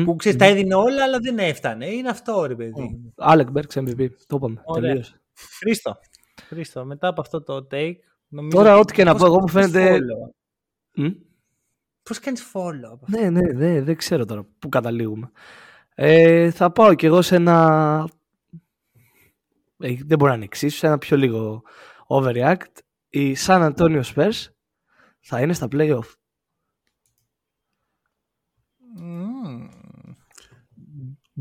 [0.05, 1.87] που ξέρεις, τα έδινε όλα, αλλά δεν έφτανε.
[1.87, 3.13] Είναι αυτό ρε παιδί μου.
[3.17, 4.09] Άλεκ Μπέρξ MVP.
[4.27, 4.61] Το είπαμε.
[4.65, 4.89] Ωραία.
[4.91, 5.21] Τελείωσε.
[5.59, 5.97] Χρήστο.
[6.49, 7.95] Χρήστο, μετά από αυτό το take.
[8.35, 10.31] Νομίζω Τώρα, ότι- ό,τι και να πώς πω, εγώ μου κάνεις φαίνεται- follow.
[10.95, 11.11] Μμ;
[12.03, 15.31] Πώς κάνεις follow από αυτό; Ναι, ναι, ναι, δεν ξέρω τώρα πού καταλήγουμε.
[15.95, 18.09] Ε, θα πάω κι εγώ σε ένα.
[19.79, 21.63] Ε, δεν μπορεί να είναι εξίσου, σε ένα πιο λίγο
[22.09, 22.79] overreact.
[23.09, 24.47] Οι San Antonio Spurs
[25.21, 26.13] θα είναι στα playoff.
[28.97, 29.69] Μμμ.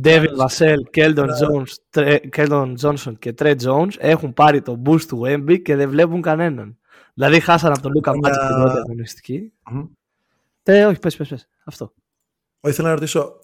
[0.03, 5.21] Devin Vassell, Keldon, Jones, Tre- Keldon Johnson και Trey Jones έχουν πάρει το boost του
[5.25, 6.79] Wemby και δεν βλέπουν κανέναν.
[7.13, 9.53] Δηλαδή χάσαν από τον Luka Μια- Magic την πρώτη αγωνιστική.
[9.71, 9.85] Μμμ.
[10.63, 11.47] Ε, όχι, πες, πες, πες.
[11.65, 11.93] Αυτό.
[12.59, 13.39] Όχι, ήθελα να ρωτήσω,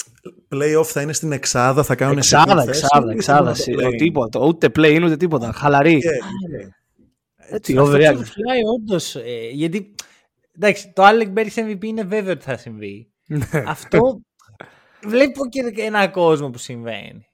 [0.55, 3.53] playoff θα είναι στην εξάδα, θα κάνουν Εξάδα, second θέση εξάδα, ή εξάδα.
[3.55, 3.97] θα είναι το σι- play-in?
[3.97, 4.39] Τίποτα.
[4.39, 5.51] Ούτε play είναι ούτε τίποτα.
[5.51, 5.99] Χαλαρή.
[5.99, 6.09] Και-
[7.49, 8.21] Έτσι, Αυτό overreact.
[8.21, 9.15] ξεφυλάει όντως.
[9.15, 9.95] ε, γιατί,
[10.55, 13.11] εντάξει, το Alec Berry MVP είναι βέβαιο ότι θα συμβεί.
[13.27, 13.63] Ναι.
[13.67, 14.21] Αυτό
[15.03, 17.25] βλέπω και ένα κόσμο που συμβαίνει.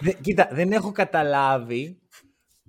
[0.00, 1.99] Δε- κοίτα, δεν έχω καταλάβει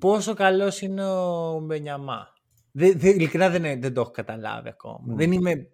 [0.02, 2.34] πόσο καλός είναι ο Μπενιαμά;
[2.72, 5.16] Δε, δε, ειλικρινά δεν, δεν το έχω καταλάβει ακόμα.
[5.16, 5.68] Δεν, είμαι,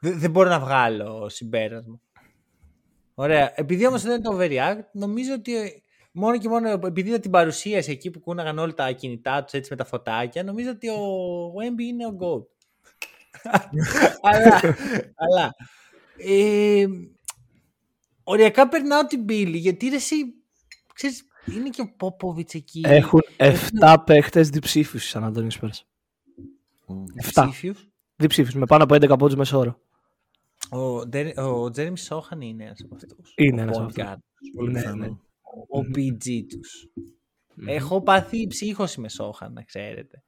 [0.00, 2.00] δεν, δεν μπορώ να βγάλω συμπέρασμα.
[3.14, 3.52] Ωραία.
[3.54, 7.90] Επειδή όμως δεν είναι το overreact, νομίζω ότι μόνο και μόνο επειδή είδα την παρουσίαση
[7.90, 11.00] εκεί που κούναγαν όλα τα κινητά τους έτσι με τα φωτάκια, νομίζω ότι ο
[11.46, 12.46] Wemby είναι ο GOAT.
[14.30, 14.60] αλλά,
[15.14, 15.54] αλλά
[16.16, 16.86] ε,
[18.24, 20.16] οριακά περνάω την πύλη γιατί ρε εσύ,
[20.94, 22.80] ξέρεις, είναι και ο Πόποβιτς εκεί.
[22.84, 25.80] Έχουν 7 παίχτες διψήφιους οι San Antonio Spurs.
[27.32, 27.88] 7 ψήφιους.
[28.16, 29.80] διψήφιους με πάνω από 11 πόντους μέσω όρο.
[30.70, 33.32] Ο, Ντε- ο Τζέρεμι Σόχαν είναι ένας από αυτούς.
[33.36, 34.04] Είναι Ο ένας point από αυτούς.
[34.04, 34.18] guard.
[34.56, 34.96] Πολύ Ναι, πιθανό.
[35.04, 35.06] ναι.
[35.68, 36.86] Ο PG τους.
[37.66, 40.22] Έχω πάθει ψύχωση με Σόχαν, να ξέρετε.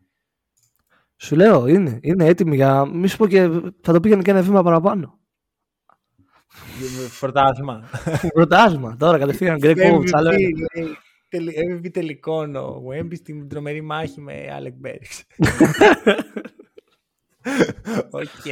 [1.16, 2.84] Σου λέω, είναι, είναι έτοιμοι για.
[2.84, 3.48] Μη σου πω και
[3.80, 5.18] θα το πήγαινε και ένα βήμα παραπάνω.
[7.08, 7.84] Φορτάθημα.
[8.34, 10.10] Πρωτάσμα τώρα κατευθείαν Greg Popovich.
[11.36, 11.52] Άλλο ένα.
[11.52, 15.22] λέει, τελε- MVP τελικών ο Wemby στην τρομερή μάχη με Alec Berks.
[18.10, 18.46] Οκ.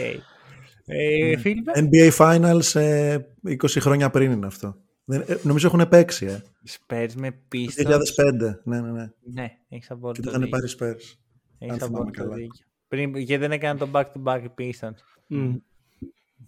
[0.86, 4.76] Ε, Φίλιππε; NBA Finals ε, 20 χρόνια πριν είναι αυτό.
[5.04, 6.42] Δεν, ε, νομίζω έχουν παίξει, ε.
[6.68, 7.90] Spurs με Το Pistons.
[7.90, 8.60] 2005.
[8.64, 9.10] Ναι, ναι, ναι.
[9.32, 10.58] Ναι, έχεις Και απόλυτο το είχαν δίκιο.
[10.58, 11.16] πάρει Spurs.
[11.58, 12.34] Έχεις αν θυμάμαι απόλυτο καλά.
[12.34, 12.66] δίκιο.
[12.88, 14.96] Πριν, γιατί δεν έκαναν τον back-to-back οι Pistons.
[15.26, 15.54] Μμ.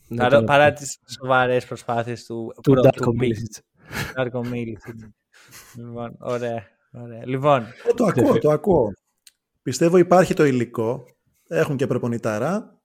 [0.09, 3.63] Ναι, Παρά, τώρα- παρά τις σοβαρές προσπάθειες του, του προ- Darko του Milicic.
[5.55, 5.85] Darko Milicic.
[5.87, 7.27] λοιπόν, ωραία, ωραία.
[7.27, 8.93] Λοιπόν, Ε, το ακούω, το ακούω.
[9.63, 11.05] Πιστεύω υπάρχει το υλικό.
[11.49, 12.79] Έχουν και προπονητάρα.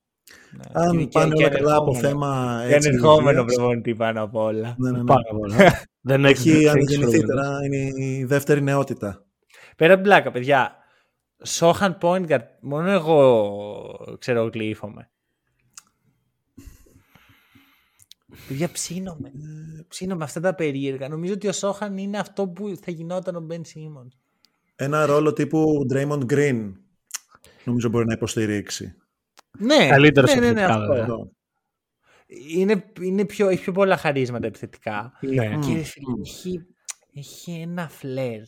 [0.74, 2.08] Αν και- πάνε και όλα καλά από ανερχόμενο.
[2.08, 3.56] θέμα και έτσι ανερχόμενο υγείας.
[3.56, 4.76] προπονητή πάνω απ' όλα.
[4.78, 5.04] Ναι, ναι, ναι.
[5.04, 5.82] Πάρα πολλά.
[6.02, 9.26] Δεν Έχεις έχει αναγεννηθεί τώρα, είναι η δεύτερη νεότητα.
[9.78, 10.76] Πέρα από την πλάκα, παιδιά.
[11.44, 15.10] Σόχαν point guard, μόνο εγώ ξέρω γλύφομαι.
[18.48, 19.32] Παιδιά, ψήνομαι.
[19.88, 21.08] Ψήνομαι αυτά τα περίεργα.
[21.10, 24.16] Νομίζω ότι ο Σόχαν είναι αυτό που θα γινόταν ο Μπεν Σίμονς.
[24.76, 26.72] Ένα ρόλο τύπου Draymond Green
[27.64, 28.96] νομίζω μπορεί να υποστηρίξει.
[29.60, 30.88] Ναι, Καλύτερος ναι, ναι, ναι, επιθετικά, αυτό.
[30.94, 31.04] βέβαια.
[31.04, 31.32] Αυτό.
[32.56, 35.14] Είναι, είναι πιο, έχει πιο πολλά χαρίσματα επιθετικά.
[35.22, 35.58] Ναι.
[35.60, 36.66] Και ρε φίλε, έχει,
[37.14, 38.42] έχει ένα φλερ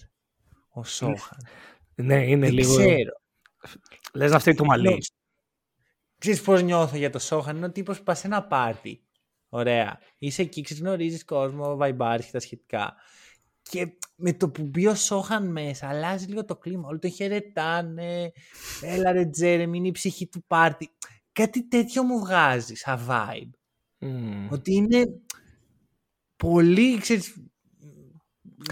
[0.69, 1.37] ο Σόχαν.
[1.95, 2.75] ναι, είναι Δεν λίγο.
[2.77, 3.11] ξέρω.
[4.13, 4.97] Λες να φταίει το μαλλί.
[6.17, 9.01] Ξέρεις πώς νιώθω για το Σόχαν, είναι ο τύπος που πας σε ένα πάρτι.
[9.53, 9.99] Ωραία.
[10.17, 12.95] Είσαι εκεί, ξέρεις, γνωρίζεις κόσμο, βαϊμπάρεις και τα σχετικά.
[13.61, 16.87] Και με το που μπει ο Σόχαν μέσα, αλλάζει λίγο το κλίμα.
[16.87, 18.31] Όλοι τον χαιρετάνε.
[18.81, 20.89] Έλα ρε Τζέρεμι, είναι η ψυχή του πάρτι.
[21.31, 23.49] Κάτι τέτοιο μου βγάζει σαν vibe.
[23.99, 24.47] Μμμ.
[24.51, 25.05] Ότι είναι
[26.35, 27.33] πολύ, ξέρεις,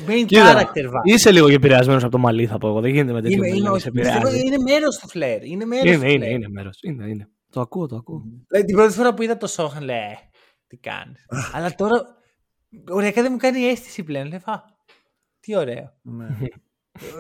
[0.08, 1.02] main Κοίτα, character vibe.
[1.04, 2.82] Είσαι λίγο και επηρεασμένος από το μαλλί, θα πω εγώ.
[2.82, 4.46] Δεν γίνεται με τέτοιο Είναι, μαλλί είναι, να όχι, σε πιστεύω, επηρεάζει.
[4.46, 5.44] είναι μέρος του φλερ.
[5.44, 6.32] Είναι μέρος Είναι, του είναι, φλερ.
[6.32, 6.80] είναι μέρος.
[6.82, 7.30] Είναι, είναι.
[7.52, 8.24] Το ακούω, το ακούω.
[8.48, 10.16] Δηλαδή, την πρώτη φορά που είδα το Σόχαν, λέει, «Ε,
[10.70, 11.26] τι κάνεις.
[11.54, 12.02] Αλλά τώρα,
[12.90, 14.28] ωριακά δεν μου κάνει αίσθηση πλέον.
[14.28, 14.64] Λέει, «Α,
[15.40, 15.94] τι ωραίο.
[16.02, 16.28] Ναι.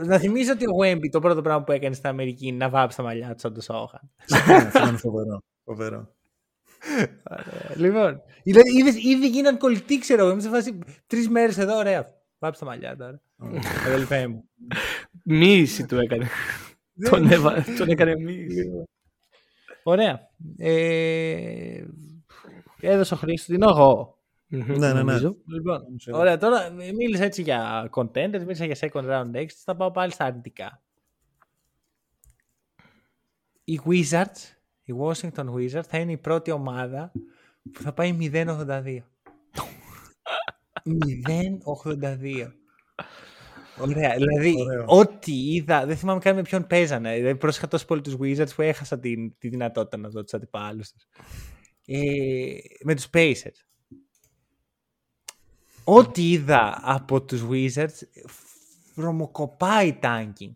[0.06, 2.98] να θυμίσω ότι ο Wemby το πρώτο πράγμα που έκανε στην Αμερική είναι να βάψει
[2.98, 4.12] τα μαλλιά του σαν το Σόχαν.
[4.48, 5.44] Ναι, αυτό είναι φοβερό.
[5.64, 6.16] φοβερό.
[7.76, 10.32] λοιπόν, δηλαδή, είδες, ήδη γίναν κολλητοί, ξέρω εγώ.
[10.32, 12.08] Είμαι σε φάση τρεις μέρες εδώ, ωραία.
[12.40, 13.22] Βάψει τα μαλλιά τώρα.
[13.86, 14.50] Αδελφέ μου.
[15.24, 16.28] Μίση του έκανε.
[17.10, 17.66] τον, έβα...
[17.78, 18.70] τον έκανε μίση.
[19.84, 20.20] Ωραία.
[20.58, 21.84] Ε,
[22.82, 24.18] έδωσε ο Χρήστο, την εγώ.
[24.48, 24.94] Ναι, ναι, ναι.
[24.94, 25.36] Νομίζω.
[25.46, 26.12] Λοιπόν, Νομίζω.
[26.14, 30.12] ωραία, τώρα ε, μίλησα έτσι για contenders, μίλησα για second round exits, θα πάω πάλι
[30.12, 30.82] στα αρνητικά.
[33.64, 37.12] Οι Wizards, οι Washington Wizards θα είναι η πρώτη ομάδα
[37.72, 38.98] που θα πάει 0-82.
[40.84, 42.52] 0-82.
[43.82, 44.84] Ωραία, δηλαδή Ωραίο.
[44.88, 47.16] ό,τι είδα, δεν θυμάμαι καν με ποιον παίζανε.
[47.16, 50.92] Δηλαδή πρόσεχα τόσο πολύ τους Wizards που έχασα την, τη δυνατότητα να δω τους αντιπάλους
[50.92, 51.08] τους.
[51.92, 53.66] Ε, με τους Pacers.
[55.84, 58.08] Ό,τι είδα από τους Wizards
[58.96, 60.56] βρωμοκοπάει tanking.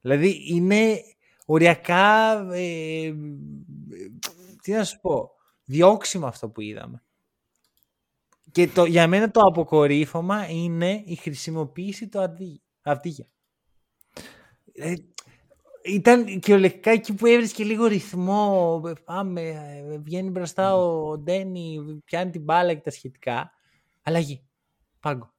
[0.00, 1.00] Δηλαδή είναι
[1.46, 3.14] οριακά ε, ε,
[4.62, 5.30] τι να σου πω
[5.64, 7.02] διώξιμο αυτό που είδαμε.
[8.50, 13.28] Και το, για μένα το αποκορύφωμα είναι η χρησιμοποίηση του αντί, Αυδίγια.
[15.86, 18.82] Ε, ήταν κυριολεκτικά εκεί που έβρισκε λίγο ρυθμό.
[18.86, 23.50] ε, Πάμε, ε, βγαίνει μπροστά ο Ντένι, πιάνει την μπάλα και τα σχετικά.
[24.02, 24.44] Αλλαγή.
[25.00, 25.32] Πάγκο.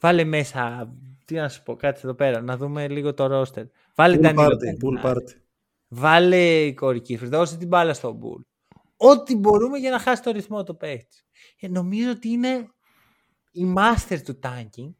[0.00, 0.92] Βάλε μέσα.
[1.24, 3.64] Τι να σου πω, κάτσε εδώ πέρα, να δούμε λίγο το ρόστερ.
[3.94, 5.04] Βάλε Pool Danilo party, Gallinari.
[5.04, 5.40] pool party.
[5.88, 8.40] Βάλε κορική, δώσε την μπάλα στον Μπουλ.
[8.96, 11.16] Ό,τι μπορούμε για να χάσει το ρυθμό το παίχτη.
[11.60, 12.68] Ε, νομίζω ότι είναι
[13.50, 14.94] η master του tanking.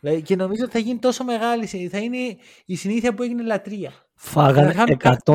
[0.00, 3.42] Δηλαδή, και νομίζω ότι θα γίνει τόσο μεγάλη, σε- θα είναι η συνήθεια που έγινε
[3.42, 3.92] λατρεία.
[4.14, 5.32] Φάγανε Θα κάνουν κάτι,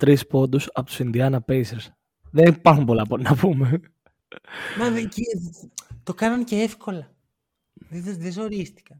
[0.00, 1.86] 143 πόντους από τους Indiana Pacers.
[2.30, 3.80] Δεν υπάρχουν πολλά πόντου να πούμε.
[4.78, 5.22] Μα δε- και,
[6.02, 7.12] το κάναν και εύκολα.
[7.88, 8.98] Δεν, δεν, δεν ζορίστηκαν.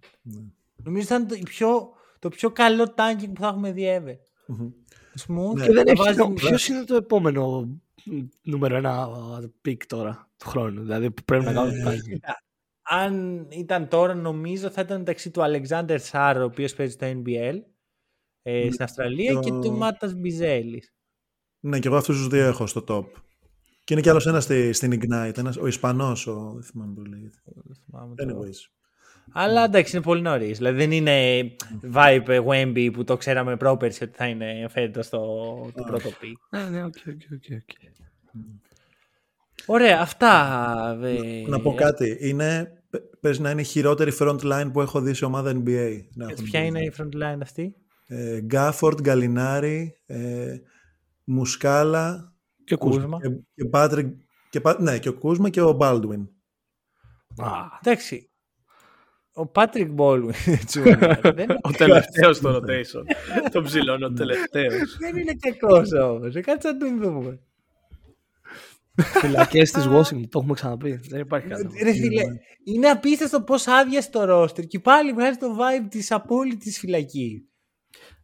[0.76, 1.88] Νομίζω θα είναι το πιο,
[2.18, 4.16] το πιο καλό tanking που θα έχουμε δει ever.
[5.26, 5.54] Smooth.
[5.54, 5.66] Ναι.
[5.66, 6.02] Και δεν θα έχει.
[6.02, 7.60] βάζει- Ποιος είναι το επόμενο
[8.04, 9.08] μ, νούμερο ένα
[9.60, 12.20] pick τώρα του χρόνου; Δηλαδή που πρέπει να Ε, κάνουμε κάτι.
[12.84, 17.54] Αν ήταν τώρα, νομίζω θα ήταν μεταξύ του Αλεξάνδρ Σάρ, ο οποίος παίζει στο NBL
[18.42, 20.94] ε, στην Αυστραλία, το- και του Μάτας Μπιζέλης.
[21.60, 23.04] Ναι, και εγώ αυτούς τους δύο έχω στο top.
[23.84, 27.06] Και είναι κι άλλος ένας στη, στην Ignite, ένας, ο Ισπανός, ο, δεν θυμάμαι πώς
[27.06, 27.38] λέγεται.
[28.16, 28.68] Anyways.
[29.32, 30.56] Αλλά εντάξει, είναι πολύ νωρίς.
[30.58, 31.42] Δηλαδή δεν είναι
[31.94, 35.20] vibe ε, Wemby που το ξέραμε πρόπερση ότι θα είναι φέτος το,
[35.74, 36.38] το πρώτο pick.
[36.50, 37.92] Ναι, ναι, οκ, οκ, οκ, οκ.
[39.66, 40.98] Ωραία, αυτά.
[41.02, 42.16] ε, Να πω κάτι.
[42.20, 45.98] Είναι, πε- παίζει να είναι η χειρότερη front line που έχω δει σε ομάδα NBA.
[46.14, 46.66] Να έχουν Ποια δει.
[46.66, 47.74] είναι η front line αυτή;
[48.06, 50.56] Ε, Γκάφορντ, Γκαλινάρη, ε,
[51.24, 52.34] Μουσκάλα
[52.64, 53.02] Και ο Κούσμα.
[53.02, 53.18] Κούσμα.
[53.20, 54.12] και, και Patrick.
[54.50, 56.26] Και, Πα- ναι, και ο Κούσμα και ο Baldwin.
[57.36, 57.50] Α,
[57.84, 58.28] Εντάξει.
[59.36, 60.30] Ο Patrick Baldwin
[60.72, 61.16] Jr.
[61.34, 63.02] δεν, είναι Ο τελευταίος στο rotation.
[63.52, 64.96] Τον ψηλώνω, ο τελευταίος.
[64.98, 66.34] δεν είναι κακός όμως.
[66.40, 67.40] Κάτσε να τον δούμε.
[69.02, 71.00] Φυλακές της Washington, το έχουμε ξαναπεί.
[71.08, 71.82] Δεν υπάρχει κάτι.
[71.82, 72.22] Ρε φίλε,
[72.64, 77.48] είναι απίστευτο πώ άδεια το ρόστερ και πάλι βγάζει το vibe της απόλυτης φυλακή.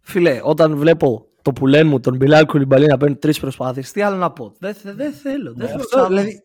[0.02, 4.16] Φίλε, όταν βλέπω το πουλέν μου, τον Μπιλάλ Κουλιμπαλί να παίρνει τρεις προσπάθειες, τι άλλο
[4.16, 4.54] να πω.
[4.58, 5.54] Δεν, θε- δεν θέλω.
[5.54, 6.06] Δεν θέλω Αυτό, ξανά.
[6.06, 6.42] δηλαδή,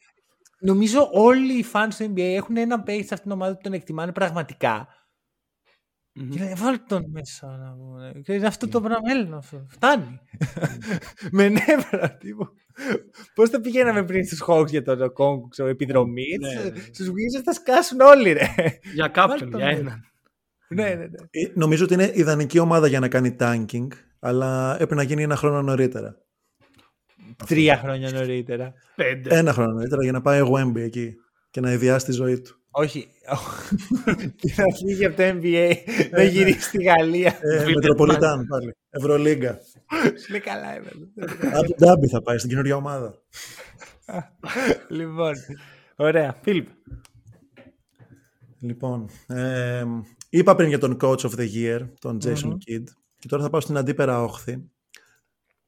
[0.59, 3.73] νομίζω όλοι οι fans του NBA έχουν έναν παίκτη σε αυτήν την ομάδα που τον
[3.73, 4.87] εκτιμάνε πραγματικά.
[6.15, 7.47] Και λένε, βάλτε τον μέσα.
[7.57, 8.21] Να πούμε.
[8.23, 9.65] Και είναι αυτό το πράγμα, έλα, αυτό.
[9.69, 10.19] Φτάνει.
[11.31, 12.47] Με νεύρα, τύπου.
[13.35, 16.37] Πώς θα πηγαίναμε πριν στους Hawks για τον κόγκο, ξέρω, επιδρομής;
[16.91, 18.47] Στους Wizards θα σκάσουν όλοι, ρε.
[18.93, 19.79] Για Βάλτε κάποιον, τον για μέσα.
[19.79, 20.05] έναν.
[20.67, 21.05] ναι, ναι, ναι.
[21.31, 23.87] Ε, Νομίζω ότι είναι ιδανική ομάδα για να κάνει tanking,
[24.19, 26.17] αλλά έπρεπε να γίνει ένα χρόνο νωρίτερα.
[27.47, 28.73] Τρία χρόνια νωρίτερα.
[28.95, 29.37] Πέντε.
[29.37, 31.15] Ένα χρόνο νωρίτερα για να πάει ο Wemby εκεί
[31.49, 32.59] και να ιδιάσει τη ζωή του.
[32.77, 33.07] Όχι.
[34.39, 35.73] και να φύγει από το NBA,
[36.11, 37.37] να γυρίσει στη Γαλλία.
[37.41, 38.75] Ε, Μετροπολιτάν πάλι.
[38.89, 39.59] Ευρωλίγκα.
[40.29, 41.05] Είναι καλά, έβαλε.
[41.57, 43.21] Από Ντάμπι θα πάει στην καινούργια ομάδα.
[44.89, 45.33] λοιπόν,
[45.95, 46.39] ωραία.
[46.41, 46.67] Φίλιπ.
[48.59, 49.85] Λοιπόν, ε,
[50.29, 52.83] είπα πριν για τον coach of the year, τον Jason Kidd,
[53.19, 54.69] και τώρα θα πάω στην αντίπερα όχθη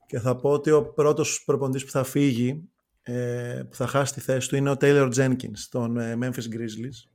[0.08, 2.70] και θα πω ότι ο πρώτος προπονητής που θα φύγει,
[3.08, 7.10] ε, που θα χάσει τη θέση του, είναι ο Taylor Jenkins, των ε, Memphis Grizzlies.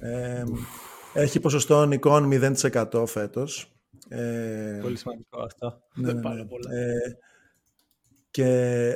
[0.00, 0.44] Ε,
[1.12, 3.76] έχει ποσοστό εικόν 0% φέτος.
[4.08, 5.82] Ε, Πολύ σημαντικό αυτό.
[5.94, 6.44] ναι, ναι, πάρα ναι.
[6.44, 6.74] πολλά.
[6.74, 7.18] Ε,
[8.30, 8.46] και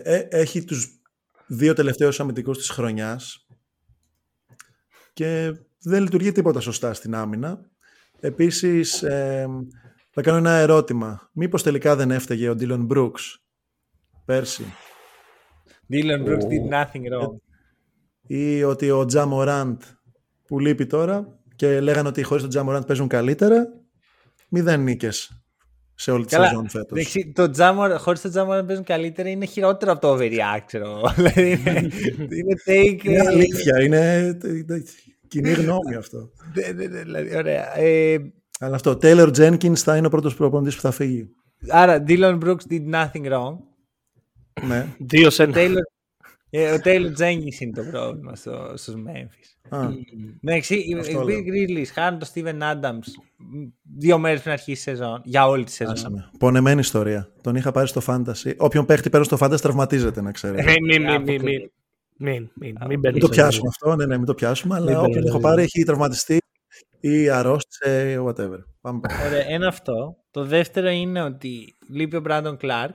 [0.05, 1.01] ε, έχει τους
[1.47, 3.47] δύο τελευταίους αμυντικούς της χρονιάς
[5.13, 7.71] και δεν λειτουργεί τίποτα σωστά στην άμυνα.
[8.21, 9.47] Επίσης, ε,
[10.11, 11.31] θα κάνω ένα ερώτημα.
[11.33, 13.46] Μήπως τελικά δεν έφταιγε ο Ντίλον Μπρούξ
[14.27, 14.65] πέρσι
[15.93, 17.37] Dylan Brooks did nothing wrong.
[18.27, 19.81] ή ότι ο Τζα Μοράντ
[20.47, 23.67] που λείπει τώρα και λέγανε ότι χωρίς τον Τζα Μοράντ παίζουν καλύτερα,
[24.49, 25.31] μηδέν νίκες
[25.95, 26.91] σε όλη τη Καλά, σεζόν φέτος.
[26.99, 30.85] εντάξει, το Jamor, χωρίς το Jamor να παίζουν καλύτερα είναι χειρότερο από το overreact, ξέρω
[30.85, 31.11] εγώ.
[31.17, 31.81] Δηλαδή είναι,
[32.31, 33.05] είναι take...
[33.05, 34.83] Είναι ε, αλήθεια, είναι είναι
[35.29, 36.31] κοινή γνώμη αυτό.
[36.55, 37.79] ναι, ναι, ναι, δηλαδή, ωραία.
[37.79, 38.17] Ε,
[38.61, 41.29] Αλλά αυτό, Taylor Jenkins θα είναι ο πρώτος προπονητής που θα φύγει.
[41.69, 43.57] άρα, Dylan Brooks did nothing wrong.
[44.63, 44.87] Ναι.
[44.99, 45.53] Δύο σε ένα.
[45.57, 45.83] Taylor,
[46.51, 49.77] ε, ο Taylor Jenkins είναι το πρόβλημα στο, στους Memphis.
[49.77, 49.89] Α,
[50.45, 51.39] Εντάξει, οι Αυτό οι λέω.
[51.39, 53.09] Big Grizzlies χάνουν τον Steven Adams
[53.97, 55.95] δύο μέρες πριν αρχίσει η σεζόν, για όλη τη σεζόν.
[55.95, 56.31] χάσαμε.
[56.39, 57.33] Πονεμένη ιστορία.
[57.43, 58.57] Τον είχα πάρει στο Fantasy.
[58.57, 60.63] Όποιον παίχτη παίρνει στο Fantasy τραυματίζεται, να ξέρετε.
[60.63, 61.49] Μην, μην, μην, μην, Αποκλείεται.
[61.49, 61.71] μην.
[62.19, 64.75] Μην, μην, μην Μην μπαίνεις το στο πιάσουμε αυτό, ναι, ναι, μην το πιάσουμε.
[64.75, 65.43] Αλλά Μην όποιον μπαίνουμε, έχω ναι.
[65.43, 66.39] πάρει έχει τραυματιστεί
[67.01, 68.59] ή αρρώστησε, whatever.
[68.81, 69.01] Πάμε.
[69.27, 70.17] Ωραία, ένα αυτό.
[70.31, 72.95] Το δεύτερο είναι ότι λείπει ο Brandon Clark.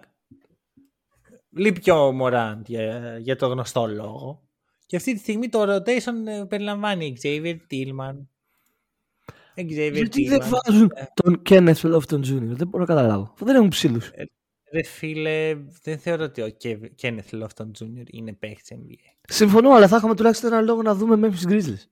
[1.56, 4.42] Λείπει και ο Morant για, για το γνωστό λόγο.
[4.86, 8.16] Και αυτή τη στιγμή το rotation ε, περιλαμβάνει Xavier Tillman.
[9.56, 10.30] Xavier Γιατί Tillman.
[10.30, 12.40] δεν βάζουν τον Kenneth Lofton Jr.
[12.42, 13.32] Δεν μπορώ να καταλάβω.
[13.34, 14.12] Αφού δεν έχουν ψήλους.
[14.74, 18.04] Ρε φίλε, δεν θεωρώ ότι ο Kev- Kenneth Lofton Jr.
[18.12, 19.16] είναι παίχτης NBA.
[19.22, 21.84] Συμφωνώ, αλλά θα είχαμε τουλάχιστον ένα λόγο να δούμε Memphis Grizzlies.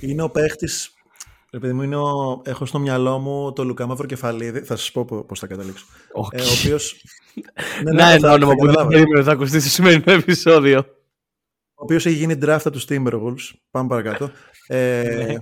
[0.00, 0.68] Είναι ο παίχτη.
[1.50, 5.38] Επειδή μου είναι ο, έχω στο μυαλό μου το Λουκά Μαυροκεφαλίδη, θα σας πω πώς
[5.38, 5.86] θα καταλήξω.
[6.12, 6.30] Όχι.
[6.32, 6.76] Ε, ο οποίο.
[7.84, 8.88] ναι, Να ένα θα, όνομα θα που δεν καταλάβω.
[8.88, 10.78] περίμενε θα ακουστεί στο σημερινό επεισόδιο.
[10.78, 13.58] ο οποίος έχει γίνει draft από τους Timberwolves.
[13.70, 14.30] Πάμε παρακάτω.
[14.66, 15.36] Ε,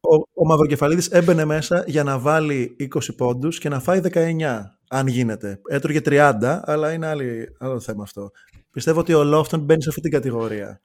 [0.00, 5.06] ο, ο Μαυροκεφαλίδης έμπαινε μέσα για να βάλει 20 πόντους και να φάει 19, αν
[5.06, 5.60] γίνεται.
[5.68, 8.30] Έτρωγε 30, αλλά είναι άλλη, άλλο θέμα αυτό.
[8.70, 10.82] Πιστεύω ότι ο Λόφτον μπαίνει σε αυτή την κατηγορία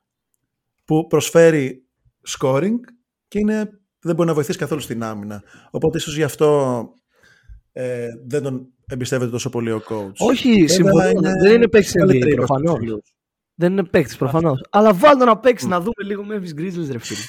[0.85, 1.85] που προσφέρει
[2.39, 2.75] scoring
[3.33, 5.43] και είναι, δεν μπορεί να βοηθήσει καθόλου στην άμυνα.
[5.71, 6.87] Οπότε ίσως γι' αυτό
[7.71, 10.13] ε, δεν τον εμπιστεύεται τόσο πολύ ο coach.
[10.17, 11.09] Όχι, Βέβαια, συμφωνώ.
[11.09, 12.79] είναι Δεν είναι παίκτης καλύτερη NBA προς τους προφανώς.
[12.79, 13.15] φίλους.
[13.55, 14.65] Δεν είναι παίκτης προφανώς.
[14.69, 17.19] Αλλά βάλτε να παίξει να δούμε λίγο Memphis Grizzlies, ρε φίλε.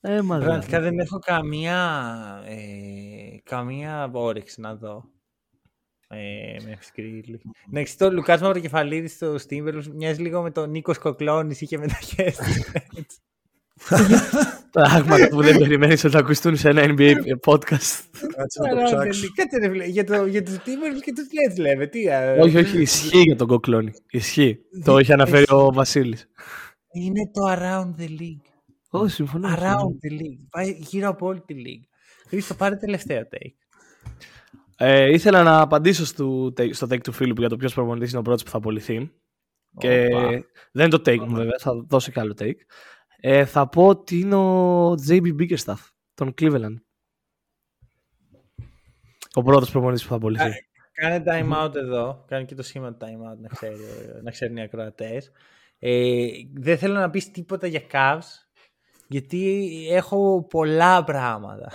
[0.00, 1.78] Ε, μα Πραγματικά δεν έχω καμία,
[2.46, 5.04] ε, καμία όρεξη να δω.
[6.08, 7.40] Ε, με Grizzlies.
[7.72, 12.64] Εντάξει, το Λουκάς Μαυροκεφαλίδης στο Timberwolves μοιάζει λίγο με τον Νίκος Κοκλώνης είχε μεταχέσει.
[14.70, 17.14] Πράγματα που δεν περιμένεις ότι θα ακουστούν σε ένα NBA
[17.46, 18.00] podcast.
[18.36, 19.26] Κάτσε να το ψάξω.
[19.34, 21.86] Κάτσε ρε φίλε, για, το, για τους Timberwolves και τους Nets λέμε.
[21.86, 23.92] Τι, α, όχι, όχι, ισχύει για τον κοκλόνι.
[24.10, 24.58] Ισχύει.
[24.84, 26.28] Το έχει αναφέρει ο Βασίλης.
[26.92, 28.46] Είναι το around the league.
[28.90, 29.48] Όχι, συμφωνώ.
[29.48, 29.70] συμφωνώ.
[29.70, 30.46] Around the league.
[30.50, 31.88] Πάει γύρω από όλη τη league.
[32.28, 33.52] Χρήστο, πάρε τελευταίο take.
[34.76, 38.10] Ε, ήθελα να απαντήσω στο, take- στο take του φίλου που για το ποιος προπονητής
[38.10, 39.10] είναι ο πρώτος που θα απολυθεί.
[39.78, 40.28] Και Οπα.
[40.72, 42.56] δεν είναι το take μου, βέβαια, θα δώσω και άλλο take.
[43.20, 46.74] Ε, θα πω ότι είναι ο JB Bickerstaff, των Cleveland.
[49.34, 50.50] Ο πρώτος προπονητής που θα απολυθεί.
[50.92, 52.24] Κάνε time out εδώ.
[52.28, 53.76] Κάνε και το σήμα του time out να, ξέρει,
[54.22, 55.30] να ξέρουν οι ακροατές.
[55.78, 58.26] Ε, δεν θέλω να πεις τίποτα για Cavs
[59.08, 61.70] γιατί έχω πολλά πράγματα.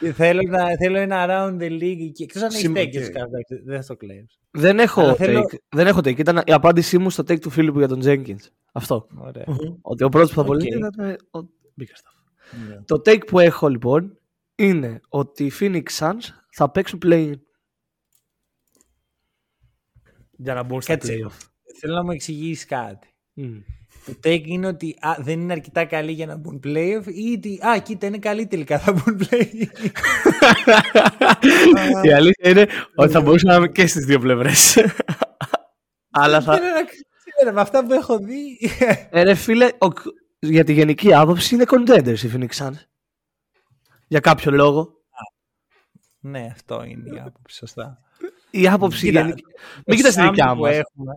[0.00, 3.00] Και θέλω, να, θέλω ένα around the league και εκτός αν έχεις Συμ- take για
[3.00, 3.06] οκ.
[3.06, 4.38] τους Cavs, εντάξει, δεν θα το claims.
[4.50, 6.18] Δεν έχω, Αλλά take, θέλω- δεν έχω take.
[6.18, 8.46] Ήταν η απάντησή μου στο take του φίλου για τον Jenkins.
[8.72, 9.06] Αυτό.
[9.18, 9.44] Ωραία.
[9.82, 10.46] Ότι ο πρώτος που θα Οκ.
[10.46, 11.38] απολυθεί ήταν ο
[11.80, 12.16] Bickerstaff.
[12.68, 12.82] Ναι.
[12.84, 14.18] Το take που έχω λοιπόν
[14.54, 16.20] είναι ότι οι Phoenix Suns
[16.50, 17.32] θα παίξουν play-in
[20.30, 21.12] για να μπουν στα Κάτσε.
[21.12, 21.36] playoff.
[21.80, 23.06] Θέλω να μου εξηγήσεις κάτι.
[23.32, 23.58] Μμ.
[24.06, 27.60] Το take είναι ότι α, δεν είναι αρκετά καλή για να μπουν playoff ή ότι
[27.66, 29.90] α, κοίτα είναι καλή τελικά θα μπουν playoff.
[32.02, 34.78] Η αλήθεια είναι ότι θα μπορούσαμε να είμαι και στις δύο πλευρές.
[36.10, 36.60] Αλλά θα...
[37.44, 38.58] Θέλω να ξέρω, με αυτά που έχω δει.
[39.10, 42.74] Ε, ρε φίλε, ο- για τη γενική άποψη είναι contenders οι Phoenix Suns.
[44.08, 44.92] Για κάποιο λόγο.
[46.20, 47.98] ναι, αυτό είναι η άποψη, σωστά.
[48.50, 49.42] Η άποψη Κοίτα, γενική...
[49.86, 50.76] Μην κοιτάς τη sample δικιά που μας.
[50.76, 51.16] έχουμε-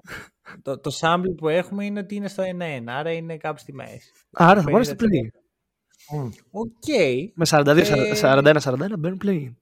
[0.61, 4.11] το, το sample που έχουμε είναι ότι είναι στο 1-1, άρα είναι κάπου στη μέση.
[4.32, 5.03] Άρα θα πάνε στο 50%.
[5.03, 5.30] play.
[6.51, 6.88] Οκ.
[7.34, 9.53] Με 42, Ε, 41-41 μπαίνουν play-in.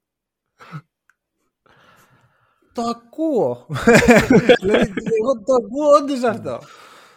[2.74, 3.65] Το ακούω.
[4.61, 6.59] δηλαδή, εγώ το ακούω όντως αυτό.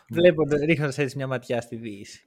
[0.08, 2.26] Βλέποντα, ρίχνοντας έτσι μια ματιά στη Δύση.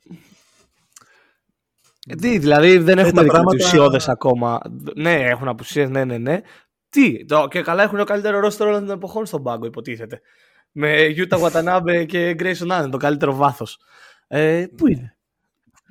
[2.09, 4.59] Ε, Τι, δηλαδή δεν έχουμε τα δει πράγματα- κάτι ουσιώδες ακόμα.
[4.95, 6.41] Ναι, έχουν απουσίες, ναι, ναι, ναι.
[6.89, 10.21] Τι, το, και καλά έχουν το καλύτερο ρόστερ όλων των εποχών στον πάγκο, υποτίθεται.
[10.71, 13.79] Με Yuta Watanabe και Grayson Allen, το καλύτερο βάθος.
[14.27, 15.17] Ε, πού είναι;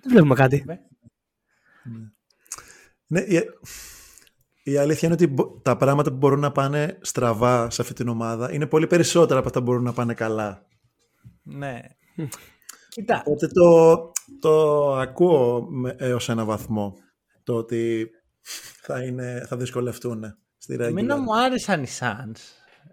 [0.02, 0.64] Δεν βλέπουμε κάτι.
[3.06, 3.20] Ναι,
[4.68, 7.94] η, η αλήθεια είναι ότι μπο- τα πράγματα που μπορούν να πάνε στραβά σε αυτή
[7.94, 10.66] την ομάδα είναι πολύ περισσότερα από αυτά που μπορούν να πάνε καλά.
[11.42, 11.80] Ναι.
[12.88, 14.10] Κοίτα, Οπότε το,
[14.40, 16.94] το ακούω με- έως ένα βαθμό
[17.42, 18.10] το ότι
[18.82, 20.24] θα, είναι, θα δυσκολευτούν
[20.58, 21.18] στη εμένα regular.
[21.18, 22.40] μου άρεσαν οι Suns.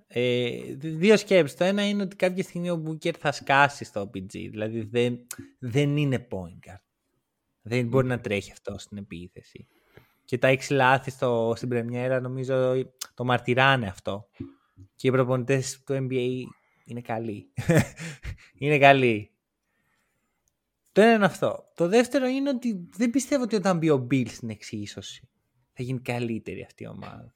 [0.07, 1.57] Ε, δύο σκέψεις.
[1.57, 4.29] Το ένα είναι ότι κάποια στιγμή ο Booker θα σκάσει στο OPG.
[4.31, 5.17] Δηλαδή δεν,
[5.59, 6.83] δεν είναι point guard.
[7.61, 9.67] Δεν μπορεί να τρέχει αυτό στην επίθεση.
[10.25, 12.73] Και τα έξι λάθη στο, στην πρεμιέρα νομίζω
[13.13, 14.29] το μαρτυράνε αυτό.
[14.95, 16.41] Και οι προπονητές του NBA
[16.85, 17.53] είναι καλοί.
[18.59, 19.29] είναι καλοί.
[20.91, 21.71] Το ένα είναι αυτό.
[21.75, 25.29] Το δεύτερο είναι ότι δεν πιστεύω ότι όταν μπει ο Bill στην εξίσωση
[25.73, 27.33] θα γίνει καλύτερη αυτή η ομάδα.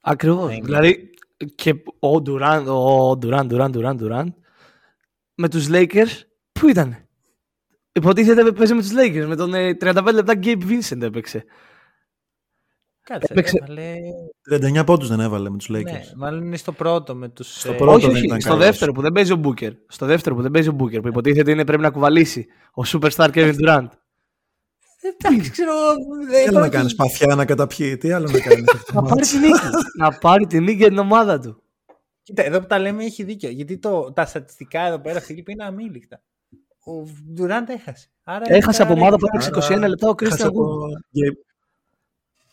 [0.00, 0.50] Ακριβώς.
[0.50, 0.60] Ναι.
[0.60, 1.10] Δηλαδή
[1.54, 4.34] και ο Ντουράν, ο Ντουράν, Ντουράν, Ντουράν, Ντουράν
[5.34, 7.08] με τους Lakers πού ήταν.
[7.92, 9.24] Υποτίθεται παίζει με τους Lakers.
[9.26, 11.44] Με τον ε, 35 λεπτά Gabe Vincent έπαιξε.
[13.08, 14.80] Κάτσε, Έπαιξε- έβαλε...
[14.80, 15.82] 39 πόντους δεν έβαλε με τους Lakers.
[15.82, 17.60] Ναι, μάλλον είναι στο πρώτο με τους...
[17.60, 18.24] Στο ε, πρώτο όχι, δεν όχι.
[18.24, 18.64] ήταν Στο καλός.
[18.64, 19.70] δεύτερο που δεν παίζει ο Booker.
[19.88, 21.02] Στο δεύτερο που δεν παίζει ο Booker.
[21.02, 23.86] Που υποτίθεται είναι πρέπει να κουβαλήσει ο Superstar Kevin Durant.
[25.20, 25.72] Εντάξει, ξέρω...
[26.20, 28.64] Τι δεν άλλο να υπάρχει- κάνεις, παθιά να καταπιεί, τι άλλο να κάνεις.
[28.74, 29.30] αυτό; Το να πάρει μάτς.
[29.30, 29.58] την νίκη.
[29.98, 31.62] να πάρει την νίκη για την ομάδα του.
[32.22, 33.48] Κοίτα, εδώ που τα λέμε έχει δίκιο.
[33.50, 36.20] Γιατί το, τα στατιστικά εδώ πέρα, Φίλιππ, είναι αμήλικτα.
[36.84, 36.92] Ο
[37.32, 38.08] Ντουράντ έχασε.
[38.24, 39.48] Άρα Έχασε από ομάδα που έπαιξε.
[39.48, 41.18] έπαιξε 21 λεπτά ο Έχασε Christian από Wood.
[41.18, 41.36] Gabe.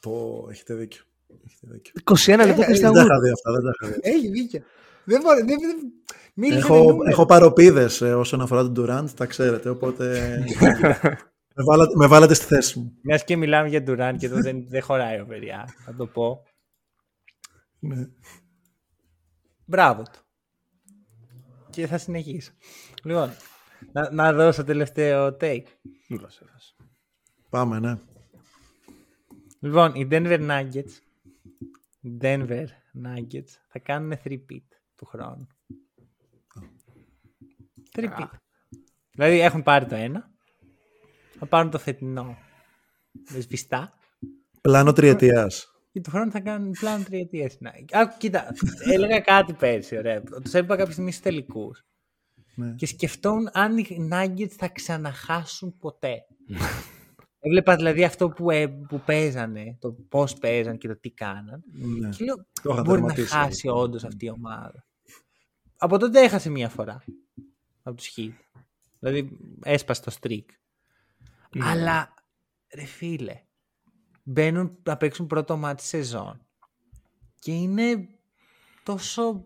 [0.04, 1.02] Πω, έχετε δίκιο.
[1.46, 1.94] Έχετε δίκιο.
[2.04, 3.06] 21 λεπτά Ε, Christian Δεν τα Wood.
[3.06, 4.00] είχα δει αυτά, δεν τα είχα δει.
[4.02, 4.62] Έχει δίκιο.
[5.06, 5.94] Δεν μπορεί, δεν, δεν,
[6.34, 7.10] μίλησε με Έχω, νούμερα.
[7.12, 10.38] έχω παροπίδες ε, όσον αφορά τον Durant, τα ξέρετε, οπότε
[11.56, 12.98] με, βάλατε, με βάλατε στη θέση μου.
[13.02, 16.44] Μιας και μιλάμε για Ντουράντ και εδώ δεν, δεν χωράει ο Βεριά, θα το πω.
[17.80, 18.08] Ναι.
[19.66, 20.20] Μπράβο του.
[21.70, 22.52] Και θα συνεχίσω.
[23.04, 23.32] Λοιπόν,
[23.92, 25.64] να, να δώσω τελευταίο take.
[27.50, 27.98] Πάμε, ναι.
[29.64, 30.92] Λοιπόν, οι Denver Nuggets,
[32.02, 32.66] οι Denver
[33.06, 35.48] Nuggets θα κάνουν 3-peat του χρόνου.
[37.96, 38.30] 3-peat.
[39.12, 40.32] Δηλαδή έχουν πάρει το ένα,
[41.40, 42.38] θα πάρουν το φετινό
[43.30, 43.94] με σβηστά
[44.62, 45.68] Πλάνο τριετίας.
[45.92, 47.58] και του χρόνου θα κάνουν πλάνο τριετίας.
[47.60, 48.48] Να, α, κοίτα,
[48.92, 50.22] έλεγα κάτι πέρσι, ωραία.
[50.22, 51.86] Τους έβλεπα κάποια στιγμή στους τελικούς
[52.56, 52.74] Ναι.
[52.74, 56.26] και σκεφτόμουν αν οι Nuggets θα ξαναχάσουν ποτέ.
[57.46, 61.64] Έβλεπα δηλαδή αυτό που, ε, που παίζανε, το πώς παίζαν και το τι κάναν.
[61.74, 62.10] Ναι.
[62.10, 63.34] Και λέω, Το είχα μπορεί να τερματίσει.
[63.36, 64.86] χάσει όντως αυτή η ομάδα.
[65.78, 67.04] Από τότε έχασε μία φορά.
[67.84, 68.34] Από τους Heat.
[69.00, 70.46] Δηλαδή έσπασε το streak.
[71.60, 72.14] Αλλά,
[72.76, 73.42] ρε φίλε,
[74.24, 76.46] μπαίνουν να παίξουν πρώτο μάτι σεζόν.
[77.40, 78.08] Και είναι
[78.84, 79.46] τόσο...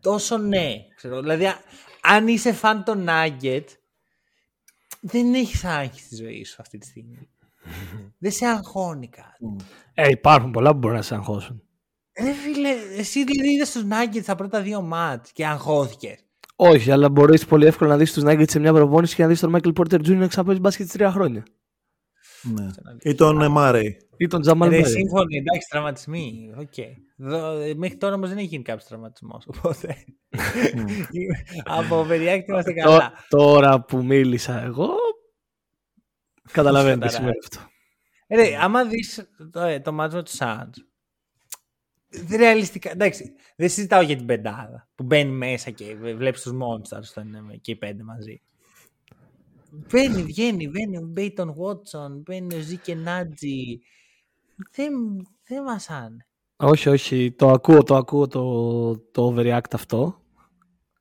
[0.00, 0.86] Τόσο ναι.
[0.96, 1.20] Ξέρω.
[1.20, 1.60] Δηλαδή, α-
[2.02, 3.64] αν είσαι φαν των Nugget,
[5.00, 7.28] δεν έχεις άγχη στη ζωή σου αυτή τη στιγμή.
[8.22, 9.56] δεν σε αγχώνει κάτι.
[9.94, 11.62] Ε, υπάρχουν πολλά που μπορούν να σε αγχώσουν.
[12.20, 16.24] Ρε φίλε, εσύ δηλαδή είδες τους Nuggets τα πρώτα δύο μάτς και αγχώθηκες.
[16.56, 19.40] Όχι, αλλά μπορείς πολύ εύκολα να δεις τους Nuggets σε μια προπόνηση και να δεις
[19.40, 20.16] τον Michael Porter Jr.
[20.16, 21.42] να ξαναπαίζει μπάσκετ σε τρία χρόνια.
[22.42, 22.66] Ναι.
[23.00, 23.90] Ή τον ε, Murray.
[24.16, 24.86] Ή τον Jamal Ρε, Murray.
[24.86, 26.52] σύμφωνοι, εντάξει, τραυματισμοί.
[26.56, 26.72] Οκ.
[27.16, 29.46] Δο- ε, Μέχρι τώρα όμως δεν έχει γίνει κάποιος τραυματισμός.
[29.46, 29.96] Οπότε.
[31.64, 33.12] Από περιάκτη είμαστε Τω- καλά.
[33.28, 34.88] Τώρα που μίλησα εγώ.
[36.52, 37.58] Καταλαβαίνετε τι σημαίνει αυτό.
[38.26, 40.70] Ε, Ρε, άμα δεις το, ε, το μάτσο του Suns.
[42.36, 47.28] Ρεαλιστικά, εντάξει, δεν συζητάω για την πεντάδα που μπαίνει μέσα και βλέπει τους Monsters όταν
[47.34, 48.42] είναι και οι πέντε μαζί.
[49.70, 53.78] Μπαίνει, βγαίνει, μπαίνει ο Μπέιτον Βότσον, μπαίνει ο Ζήκε Νάτζι.
[54.74, 54.92] Δεν,
[55.48, 56.26] δεν μασάνε.
[56.56, 57.32] Όχι, όχι.
[57.32, 60.14] Το ακούω, το ακούω το, το overreact αυτό.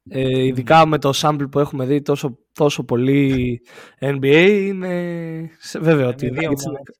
[0.09, 3.61] Ε, ειδικά με το sample που έχουμε δει τόσο, τόσο πολύ
[3.99, 6.99] NBA είναι σε- βέβαιο ότι Είναι δύο είναι, ομάδες.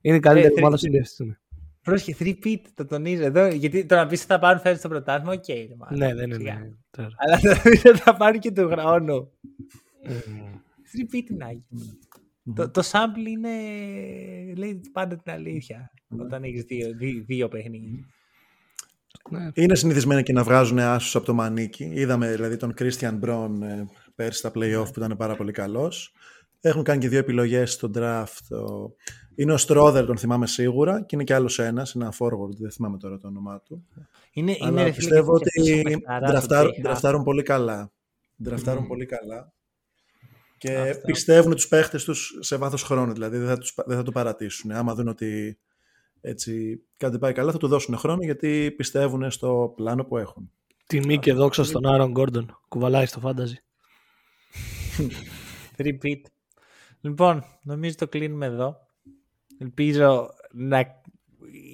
[0.00, 1.36] είναι η καλύτερη Ε, ομάδα τρεις- στην στιγμή.
[1.82, 3.46] Πρόσεχε, 3-peat, το τονίζω εδώ.
[3.48, 5.44] Γιατί το να πεις ότι θα πάρουν φέτο το πρωτάθλημα, οκ.
[5.48, 6.52] ρε, μάλλον, Ναι, δεν σιγά.
[6.52, 6.78] είναι.
[6.90, 7.08] τώρα.
[7.16, 9.30] Αλλά το να πεις ότι θα πάρουν και του χρόνου.
[10.92, 11.62] 3-peat είναι άγριο.
[12.54, 13.50] Το, το sample είναι.
[14.56, 15.90] λέει πάντα την αλήθεια.
[16.18, 18.06] Όταν έχεις δύο, δύ- δύο παιχνίδια.
[19.30, 19.48] Ναι.
[19.54, 21.84] Είναι συνηθισμένοι και να βγάζουν άσους από το μανίκι.
[21.94, 23.84] Είδαμε δηλαδή τον Christian Braun ε,
[24.14, 26.12] πέρσι στα play-off που ήταν πάρα πολύ καλός.
[26.60, 28.56] Έχουν κάνει και δύο επιλογές στο draft.
[28.56, 28.94] Ο-
[29.34, 32.98] Είναι ο Στρόδερ, τον θυμάμαι σίγουρα, και είναι και άλλος ένας, ένα forward, δεν θυμάμαι
[32.98, 33.86] τώρα το όνομά του.
[34.32, 37.42] Είναι, είναι Αλλά ρε φίλε, πιστεύω και αυτός ο ότι παιχταράς, ντραφτάρουν, ότι- ντραφτάρουν πολύ
[37.42, 37.92] καλά.
[38.42, 39.52] Ντραφτάρουν πολύ καλά.
[40.60, 41.06] Και Αυτό.
[41.06, 43.12] πιστεύουν τους παίχτες τους σε βάθος χρόνου.
[43.12, 44.70] Δηλαδή δεν θα, τους, δεν θα το παρατήσουν.
[44.70, 45.58] Άμα δουν ότι
[46.20, 50.52] έτσι κάτι πάει καλά θα του δώσουν χρόνο γιατί πιστεύουν στο πλάνο που έχουν.
[50.86, 52.60] Τιμή και δόξα στον Άρον Γκόρντον.
[52.68, 53.56] Κουβαλάει στο φάνταζι.
[55.84, 56.20] Repeat.
[57.00, 58.76] Λοιπόν, νομίζω το κλείνουμε εδώ.
[59.58, 60.78] Ελπίζω να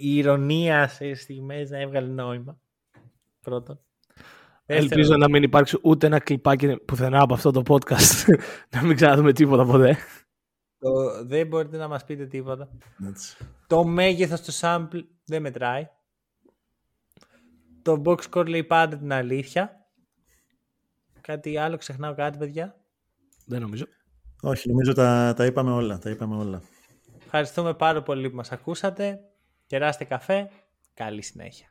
[0.01, 2.61] η ηρωνία σε στιγμές να έβγαλε νόημα.
[3.41, 3.81] Πρώτον.
[4.69, 8.35] Ελπίζω Δεύτερον, να μην υπάρξει ούτε ένα κλιπάκι πουθενά από αυτό το podcast.
[8.75, 9.97] να μην ξαναδούμε τίποτα ποτέ.
[10.79, 12.69] το- δεν μπορείτε να μας πείτε τίποτα.
[13.09, 13.37] Έτσι.
[13.67, 15.89] Το μέγεθος του sample δεν μετράει.
[17.83, 19.87] Το box score λέει πάντα την αλήθεια.
[21.21, 22.77] Κάτι άλλο, ξεχνάω κάτι, παιδιά.
[23.47, 23.85] Δεν νομίζω.
[24.43, 25.99] Όχι, νομίζω τα, τα είπαμε όλα.
[25.99, 26.63] Τα είπαμε όλα.
[27.25, 29.21] Ευχαριστούμε πάρα πολύ που μας ακούσατε.
[29.67, 30.51] Κεράστε καφέ.
[30.95, 31.65] Καλή συνέχεια.